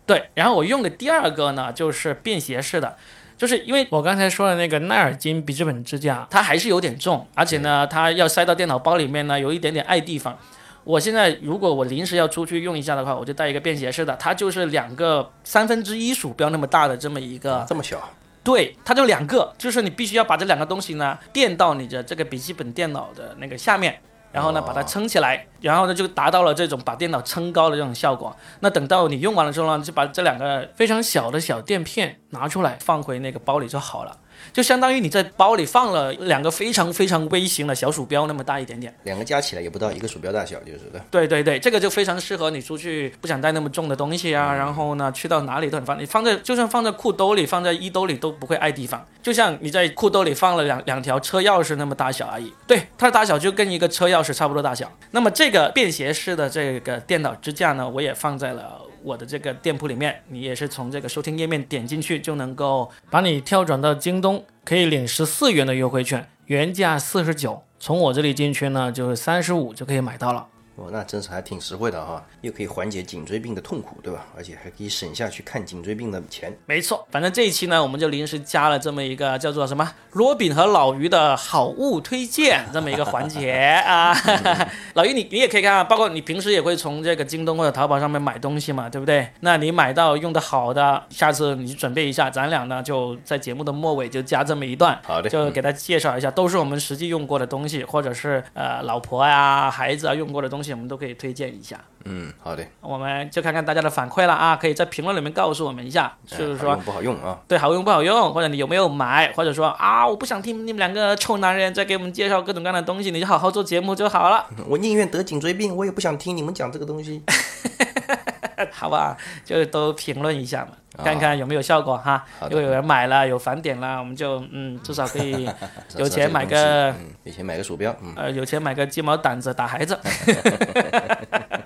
[0.06, 2.96] 对，然后我用的第二个呢，就是便携式的，
[3.36, 10.38] 就是因为我刚才说的那个奈尔金笔记本支架，它还是有点重，而且呢，它要塞到电脑包里面呢，有一点点碍地方。
[10.86, 17.98] 我现在如果我临时要出去用一下的话，我就带一个便携式的，它就是两个三分之一鼠标那么大的这么一个，这么小？
[18.44, 23.98] 对，它就两个，就是你必须要把这两个东西呢垫到你的这个笔记本电脑的那个下面，
[24.30, 28.36] 然后呢把它撑起来，然后呢就达到了这种把电脑撑高的这种效果。
[28.60, 34.16] 那等到你用完了之后呢，就把这两个非常小的小垫片拿出来放回那个包里就好了。
[34.52, 41.00] 就相当于你在包里放了两个非常非常微型的小鼠标那么大一点点，两个加起来也不到一个鼠标大小，就是的。
[41.10, 46.04] 对对对，这个就非常适合你出去不想带那么重的东西啊，然后呢去到哪里都很方便。
[46.04, 52.52] 你放在就算放在裤兜里、放在衣兜里都不会碍地方，就像你在裤兜里放了两两条车钥匙那么大小而已。
[52.66, 54.90] 对，它的大小就跟一个车钥匙差不多大小。
[55.10, 58.80] 那么这个便携式的这个电脑支架呢，我也放在了。
[59.06, 70.48] 我的这个店铺里面，你也是从这个收听页面点进去就能够把你跳转到京东，可以领十四元的优惠券，原价四十九，从我这里进去呢就是三十五就可以买到了。
[70.76, 74.26] 哦，那真是还挺实惠的哈，又可以缓解颈椎病的痛苦，对吧？
[74.36, 76.54] 而且还可以省下去看颈椎病的钱。
[76.66, 84.14] 没错，反正这一期呢，我们就临时加了这么一个叫做什么罗宾和老于的好物推荐这么一个环节啊。
[84.92, 89.30] 老于，你你也可以看啊，包括你平时也会从这个京东或者淘宝上面买东西嘛，对不对？
[89.40, 100.65] 那你买到用的好的，下次你准备一下，咱俩呢就在节目的末尾就加这么一段，好的，就给他介绍一下，都是我们实际用过的东西，或者是呃老婆呀、孩子啊用过的东西。
[100.72, 101.78] 我们都可以推荐一下。
[102.04, 114.46] 嗯，好的，我们就看看大家的反馈了啊，可以在评论里面告诉我们一下，就是说不好用啊，对，好用不好用，或者你有没有买，或者说啊，我不想听你们两个臭男人在给我们介绍各种各样的东西，你就好好做节目就好了。
[114.68, 117.22] 我宁愿得颈椎病，我也不想听你们讲这个东西。
[118.72, 122.24] 好吧，就都评论一下嘛，看看有没有效果哈。
[122.42, 125.48] 如果有人买了，有返点了，我们就嗯，至少可以
[125.96, 126.94] 有钱买个，
[127.24, 129.98] 有钱买个鼠标，嗯呃，有钱买个鸡毛掸子打孩子。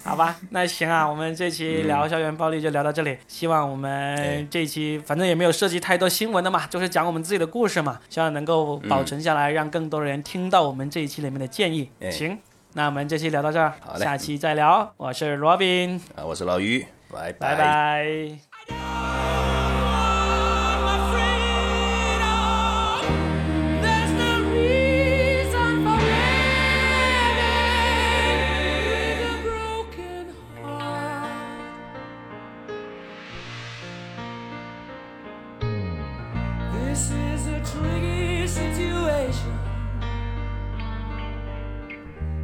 [0.02, 3.16] 好吧，那行啊，我们这期聊校园暴力就聊到这里。
[3.28, 11.88] 希望我们这期反正也没有涉及太多新闻的嘛，就是讲我们自己的故事嘛，希望能够保存下来，让更多的人听到我们这一期里面的建议。
[12.10, 12.36] 行。
[12.72, 14.94] 那我们这期聊到这儿，下期再聊。
[14.96, 18.38] 我是罗宾，啊，我是老于，拜拜拜。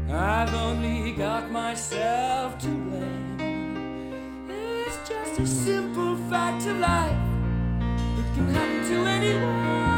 [0.08, 4.48] I've only got myself to blame.
[4.48, 7.10] It's just a simple fact of life.
[8.18, 9.95] It can happen to anyone.